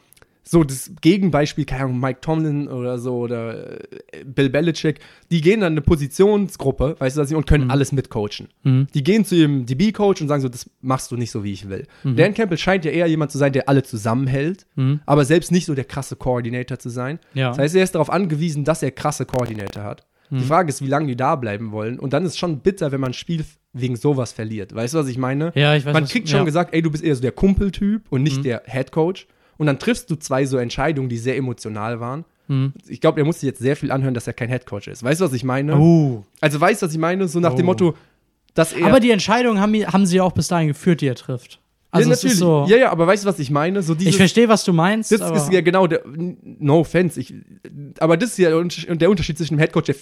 so 0.52 0.64
das 0.64 0.92
Gegenbeispiel, 1.02 1.66
keine 1.66 1.84
Ahnung, 1.84 2.00
Mike 2.00 2.22
Tomlin 2.22 2.68
oder 2.68 2.98
so 2.98 3.18
oder 3.18 3.82
äh, 3.82 4.24
Bill 4.26 4.50
Belichick, 4.50 5.00
die 5.30 5.42
gehen 5.42 5.60
dann 5.62 5.74
in 5.74 5.78
eine 5.78 5.82
Positionsgruppe, 5.82 6.96
weißt 6.98 7.18
du 7.18 7.38
und 7.38 7.46
können 7.46 7.70
alles 7.70 7.92
mitcoachen. 7.92 8.48
Die 8.64 9.04
gehen 9.04 9.26
zu 9.26 9.36
ihrem 9.36 9.66
DB-Coach 9.66 10.22
und 10.22 10.28
sagen 10.28 10.42
so, 10.42 10.50
das 10.50 10.70
machst 10.82 11.12
du 11.12 11.18
nicht 11.18 11.32
so, 11.32 11.44
wie 11.44 11.52
ich 11.54 11.70
will. 11.70 11.86
Dan 12.04 12.34
Campbell 12.34 12.58
scheint 12.58 12.84
ja 12.86 12.92
eher 12.92 13.08
jemand 13.08 13.32
zu 13.32 13.38
sein, 13.38 13.54
der 13.54 13.70
alle 13.70 13.84
zusammenhält, 13.84 14.66
aber 15.06 15.26
selbst 15.26 15.52
nicht 15.52 15.66
so 15.66 15.76
der 15.76 15.86
krasse 15.86 16.16
Koordinator 16.16 16.80
zu 16.80 16.90
sein. 16.90 17.20
Ja. 17.34 17.50
Das 17.50 17.60
heißt, 17.60 17.76
er 17.76 17.84
ist 17.84 17.94
darauf 17.96 18.10
angewiesen, 18.10 18.64
dass 18.64 18.82
er 18.82 18.92
krasse 18.92 19.26
Koordinator 19.26 19.84
hat. 19.84 20.06
Die 20.32 20.44
Frage 20.44 20.70
ist, 20.70 20.84
wie 20.84 20.88
lange 20.88 21.08
die 21.08 21.16
da 21.16 21.36
bleiben 21.36 21.72
wollen. 21.72 21.98
Und 21.98 22.14
dann 22.14 22.24
ist 22.24 22.34
es 22.34 22.38
schon 22.38 22.60
bitter, 22.60 22.92
wenn 22.92 23.02
man 23.02 23.12
ein 23.12 23.14
Spiel 23.16 23.44
wegen 23.74 23.96
sowas 23.96 24.32
verliert. 24.32 24.76
Weißt 24.76 24.94
du, 24.94 25.00
was 25.00 25.08
ich 25.08 25.18
meine? 25.18 25.52
Ja, 25.56 25.76
ich 25.76 25.86
weiß, 25.86 25.94
Man 25.94 26.04
was- 26.04 26.12
kriegt 26.12 26.30
schon 26.30 26.40
ja. 26.40 26.46
gesagt, 26.46 26.72
ey, 26.74 26.84
du 26.84 26.92
bist 26.92 27.04
eher 27.04 27.16
so 27.16 27.22
der 27.22 27.32
Kumpeltyp 27.32 28.04
und 28.12 28.22
nicht 28.24 28.46
der 28.46 28.62
Head 28.68 28.92
Coach. 28.92 29.28
Und 29.60 29.68
dann 29.68 29.78
triffst 29.78 30.10
du 30.10 30.16
zwei 30.16 30.46
so 30.46 30.58
Entscheidungen, 30.58 31.08
die 31.10 31.18
sehr 31.20 31.38
emotional 31.38 32.00
waren. 32.00 32.26
Ich 32.88 33.00
glaube, 33.00 33.22
er 33.22 33.26
musste 33.26 33.46
jetzt 33.46 33.60
sehr 33.60 33.76
viel 33.76 33.92
anhören, 33.92 34.16
dass 34.16 34.26
er 34.26 34.34
kein 34.34 34.50
Head 34.50 34.66
Coach 34.66 34.88
ist. 34.88 35.04
Weißt 35.04 35.22
du, 35.22 35.26
was 35.26 35.34
ich 35.34 35.44
meine? 35.44 35.78
Uh. 35.78 36.24
Also 36.42 36.60
weißt 36.60 36.82
du, 36.82 36.88
was 36.88 36.94
ich 36.94 36.98
meine? 36.98 37.28
So 37.28 37.40
nach 37.40 37.54
dem 37.54 37.66
Oh. 37.66 37.68
Motto, 37.68 37.94
dass 38.56 38.74
er. 38.74 38.88
Aber 38.88 39.00
die 39.00 39.12
Entscheidung 39.12 39.60
haben, 39.60 39.76
haben 39.86 40.08
sie 40.08 40.20
auch 40.20 40.32
bis 40.32 40.48
dahin 40.48 40.70
geführt, 40.70 41.02
die 41.02 41.08
er 41.08 41.14
trifft. 41.14 41.60
Also 41.92 42.10
ja, 42.10 42.16
natürlich. 42.16 42.38
so. 42.38 42.66
ja, 42.68 42.78
ja, 42.78 42.92
aber 42.92 43.06
weißt 43.06 43.24
du, 43.24 43.28
was 43.30 43.38
ich 43.38 43.52
meine? 43.52 43.84
So 43.84 43.94
dieses, 43.94 44.14
ich 44.14 44.18
verstehe, 44.18 44.48
was 44.50 44.64
du 44.64 44.74
meinst. 44.74 45.12
Das 45.12 45.22
ist 45.44 45.52
ja 45.54 45.62
genau 45.62 45.86
der. 45.86 46.02
No 46.06 46.80
offense. 46.80 47.20
Ich, 47.20 47.36
aber 48.00 48.18
das 48.18 48.32
ist 48.32 48.38
ja 48.40 48.50
der 48.50 48.58
Unterschied- 48.58 49.00
der 49.00 49.10
Unterschied 49.12 49.38
zwischen 49.38 49.54
einem 49.54 49.60
Headcoach, 49.60 49.84
der 49.86 49.96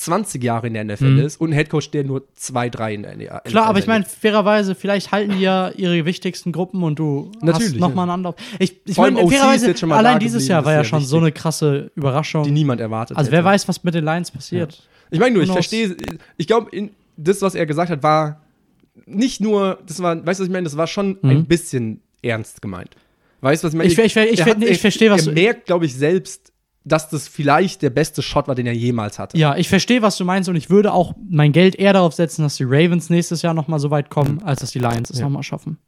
20 0.00 0.42
Jahre 0.42 0.66
in 0.68 0.74
der 0.74 0.84
NFL 0.84 1.18
ist, 1.18 1.40
und 1.40 1.48
einem 1.48 1.54
Headcoach, 1.56 1.90
der 1.90 2.04
nur 2.04 2.24
zwei, 2.34 2.70
drei 2.70 2.94
in 2.94 3.02
der 3.02 3.16
NFL 3.16 3.40
Klar, 3.50 3.66
aber 3.66 3.78
ich 3.78 3.86
meine, 3.86 4.04
fairerweise, 4.06 4.74
vielleicht 4.74 5.12
halten 5.12 5.32
die 5.32 5.40
ja 5.42 5.70
ihre 5.76 6.06
wichtigsten 6.06 6.52
Gruppen 6.52 6.82
und 6.82 6.98
du 6.98 7.30
Natürlich, 7.42 7.72
hast 7.72 7.80
nochmal 7.80 8.06
ja. 8.06 8.14
einen 8.14 8.20
Anlauf. 8.20 8.34
Ich, 8.58 8.80
ich 8.86 8.96
meine, 8.96 9.20
ist 9.20 9.30
fairerweise, 9.30 9.74
allein 9.94 10.18
dieses 10.18 10.48
Jahr 10.48 10.64
war 10.64 10.72
ist 10.72 10.76
ja 10.76 10.80
ja 10.80 10.84
schon 10.84 11.00
so 11.02 11.16
wichtig. 11.16 11.22
eine 11.24 11.32
krasse 11.32 11.90
Überraschung. 11.96 12.44
die 12.44 12.50
niemand 12.50 12.80
erwartet 12.80 13.16
also, 13.18 13.28
hätte. 13.28 13.36
wer 13.36 13.44
weiß, 13.44 13.68
was 13.68 13.84
mit 13.84 13.94
den 13.94 14.04
Lions 14.04 14.30
passiert. 14.30 14.88
Ich 15.10 15.20
meine 15.20 15.34
nur, 15.34 15.42
ich 15.42 15.50
verstehe, 15.52 15.94
ich 16.38 16.46
glaube, 16.46 16.70
das, 17.16 17.42
was 17.42 17.54
er 17.54 17.66
gesagt 17.66 17.90
hat, 17.90 18.02
war 18.02 18.40
nicht 19.06 19.40
nur, 19.40 19.78
das 19.86 20.00
war, 20.02 20.16
weißt 20.16 20.40
du, 20.40 20.42
was 20.44 20.48
ich 20.48 20.52
meine, 20.52 20.64
das 20.64 20.76
war 20.76 20.86
schon 20.86 21.18
ein 21.22 21.44
bisschen 21.44 22.00
ernst 22.22 22.62
gemeint. 22.62 22.96
Weißt 23.42 23.62
du, 23.62 23.66
was 23.66 23.74
ich 23.74 23.78
meine? 23.78 23.88
Mhm. 23.88 23.92
Ich 23.92 23.98
ich 23.98 24.16
ich 24.16 24.40
Er 24.46 24.56
ich 24.62 24.68
er- 24.70 24.74
verstehe, 24.76 25.10
was 25.10 25.26
Er 25.26 25.34
du- 25.34 25.40
merkt, 25.40 25.66
glaube 25.66 25.86
ich, 25.86 25.94
selbst, 25.94 26.49
dass 26.84 27.08
das 27.10 27.28
vielleicht 27.28 27.82
der 27.82 27.90
beste 27.90 28.22
Shot 28.22 28.48
war, 28.48 28.54
den 28.54 28.66
er 28.66 28.72
jemals 28.74 29.18
hatte. 29.18 29.36
Ja, 29.36 29.56
ich 29.56 29.68
verstehe, 29.68 30.00
was 30.02 30.16
du 30.16 30.24
meinst 30.24 30.48
und 30.48 30.56
ich 30.56 30.70
würde 30.70 30.92
auch 30.92 31.14
mein 31.28 31.52
Geld 31.52 31.74
eher 31.76 31.92
darauf 31.92 32.14
setzen, 32.14 32.42
dass 32.42 32.56
die 32.56 32.64
Ravens 32.64 33.10
nächstes 33.10 33.42
Jahr 33.42 33.52
nochmal 33.54 33.78
so 33.78 33.90
weit 33.90 34.08
kommen, 34.10 34.42
als 34.42 34.60
dass 34.60 34.70
die 34.70 34.78
Lions 34.78 35.10
es 35.10 35.18
Ja. 35.18 35.24
nochmal 35.26 35.42
schaffen. 35.42 35.78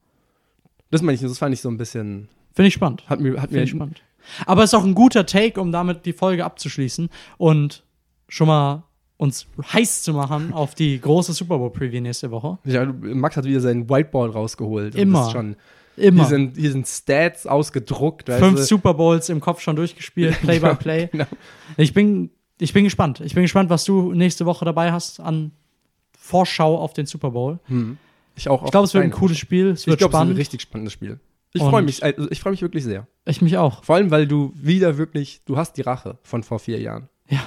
Das 0.90 1.00
meine 1.02 1.14
ich, 1.14 1.22
das 1.22 1.38
fand 1.38 1.55
ich 1.55 1.61
so 1.62 1.70
ein 1.70 1.78
bisschen, 1.78 2.28
Finde 2.52 2.68
ich 2.68 2.74
spannend. 2.74 3.05
hat 3.09 3.20
mir, 3.20 3.33
hat 3.40 3.48
Finde 3.48 3.57
mir 3.57 3.62
ich 3.64 3.70
spannend. 3.70 4.02
Aber 4.46 4.62
es 4.62 4.70
ist 4.72 4.74
auch 4.78 4.85
ein 4.85 4.94
guter 4.94 5.24
Take, 5.26 5.61
um 5.61 5.72
damit 5.72 6.05
die 6.07 6.12
Folge 6.12 6.44
abzuschließen 6.44 7.09
und 7.38 7.83
schon 8.28 8.46
mal 8.46 8.85
uns 9.16 9.46
heiß 9.72 10.02
zu 10.02 10.12
machen 10.12 10.52
auf 10.52 10.74
die 10.74 11.00
große 11.00 11.33
Super 11.33 11.57
Bowl 11.59 11.70
Preview 11.70 12.00
nächste 12.00 12.31
Woche. 12.31 12.59
Ja, 12.64 12.85
Max 12.85 13.37
hat 13.37 13.44
wieder 13.44 13.61
sein 13.61 13.88
Whiteboard 13.88 14.35
rausgeholt. 14.35 14.94
und 14.94 15.00
Immer. 15.00 15.18
Das 15.20 15.26
ist 15.28 15.33
schon, 15.33 15.57
Immer. 15.96 16.22
Hier 16.22 16.28
sind, 16.28 16.57
hier 16.57 16.72
sind 16.72 16.87
Stats 16.87 17.46
ausgedruckt. 17.46 18.28
Fünf 18.31 18.57
du. 18.57 18.64
Super 18.64 18.94
Bowls 18.94 19.28
im 19.28 19.40
Kopf 19.40 19.61
schon 19.61 19.76
durchgespielt, 19.76 20.40
Play 20.42 20.59
by 20.59 20.74
Play. 20.74 21.09
Genau. 21.12 21.26
Ich 21.76 21.92
bin, 21.92 22.31
ich 22.59 22.72
bin 22.72 22.85
gespannt. 22.85 23.20
Ich 23.20 23.35
bin 23.35 23.42
gespannt, 23.42 23.70
was 23.70 23.85
du 23.85 24.12
nächste 24.12 24.46
Woche 24.46 24.64
dabei 24.64 24.92
hast 24.92 25.20
an 25.20 25.52
Vorschau 26.18 26.78
auf 26.78 26.92
den 26.92 27.07
Super 27.07 27.31
Bowl. 27.31 27.59
Ich 28.37 28.48
auch. 28.48 28.64
Ich 28.64 28.70
glaube, 28.70 28.87
es 28.87 28.94
wird 28.94 29.05
ein 29.05 29.11
cooles 29.11 29.38
Spiel. 29.38 29.68
Es 29.68 29.83
Ich 29.83 29.87
wird 29.88 29.98
glaube, 29.98 30.14
es 30.14 30.20
wird 30.20 30.31
ein 30.31 30.37
richtig 30.37 30.62
spannendes 30.62 30.92
Spiel. 30.92 31.20
Ich 31.55 31.62
freue 31.62 31.83
mich, 31.83 32.02
also 32.02 32.31
ich 32.31 32.40
freue 32.40 32.52
mich 32.52 32.62
wirklich 32.62 32.85
sehr. 32.85 33.07
Ich 33.26 33.42
mich 33.42 33.59
auch. 33.59 33.85
Vor 33.85 33.96
allem, 33.96 34.11
weil 34.11 34.26
du 34.26 34.52
wieder 34.57 34.96
wirklich, 34.96 35.42
du 35.44 35.59
hast 35.59 35.76
die 35.76 35.83
Rache 35.83 36.16
von 36.22 36.42
vor 36.42 36.59
vier 36.59 36.81
Jahren. 36.81 37.09
Ja. 37.28 37.40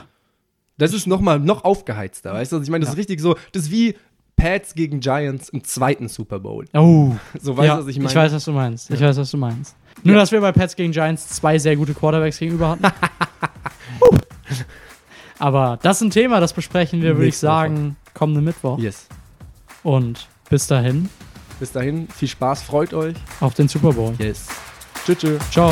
Das 0.78 0.94
ist 0.94 1.08
noch 1.08 1.22
mal 1.22 1.40
noch 1.40 1.64
aufgeheizter, 1.64 2.34
weißt 2.34 2.52
du? 2.52 2.58
Also 2.58 2.64
ich 2.64 2.70
meine, 2.70 2.84
das 2.84 2.94
ist 2.94 3.00
richtig 3.00 3.20
so, 3.22 3.36
das 3.54 3.64
ist 3.64 3.72
wie 3.72 3.96
Pats 4.36 4.74
gegen 4.76 5.00
Giants 5.00 5.50
im 5.50 5.64
zweiten 5.64 6.08
Super 6.08 6.40
Bowl. 6.40 6.66
Oh. 6.74 7.16
So 7.42 7.56
weißt 7.58 7.68
ja, 7.68 7.76
du, 7.78 7.84
was 7.84 7.88
ich 7.90 7.98
meine? 7.98 8.10
ich 8.10 8.16
weiß, 8.16 8.34
was 8.34 8.46
du 8.46 8.52
meinst. 8.52 8.92
Ich 8.92 9.02
weiß, 9.02 9.18
was 9.18 9.32
du 9.32 9.38
meinst. 9.38 9.76
Nur, 10.04 10.16
dass 10.16 10.32
wir 10.32 10.42
bei 10.42 10.52
Pets 10.52 10.76
gegen 10.76 10.92
Giants 10.92 11.28
zwei 11.30 11.58
sehr 11.58 11.76
gute 11.76 11.94
Quarterbacks 11.94 12.38
gegenüber 12.38 12.70
hatten. 12.70 12.84
Aber 15.40 15.80
das 15.82 15.98
ist 15.98 16.02
ein 16.04 16.10
Thema, 16.12 16.40
das 16.40 16.54
besprechen 16.54 17.02
wir, 17.02 17.18
würde 17.18 17.28
ich 17.28 17.38
sagen, 17.38 17.98
kommenden 18.14 18.46
Mittwoch. 18.46 18.80
Yes. 18.80 19.08
Und 19.84 20.28
bis 20.50 20.68
dahin 20.68 21.10
Bis 21.60 21.72
dahin, 21.72 22.08
viel 22.08 22.28
Spaß, 22.28 22.64
freut 22.64 22.94
euch. 22.94 23.16
auf 23.40 23.54
den 23.54 23.68
Super 23.68 23.94
Bowl. 23.94 24.14
Yes. 24.18 24.48
Tschüss. 25.06 25.18
tschüss. 25.20 25.52
Ciao. 25.52 25.72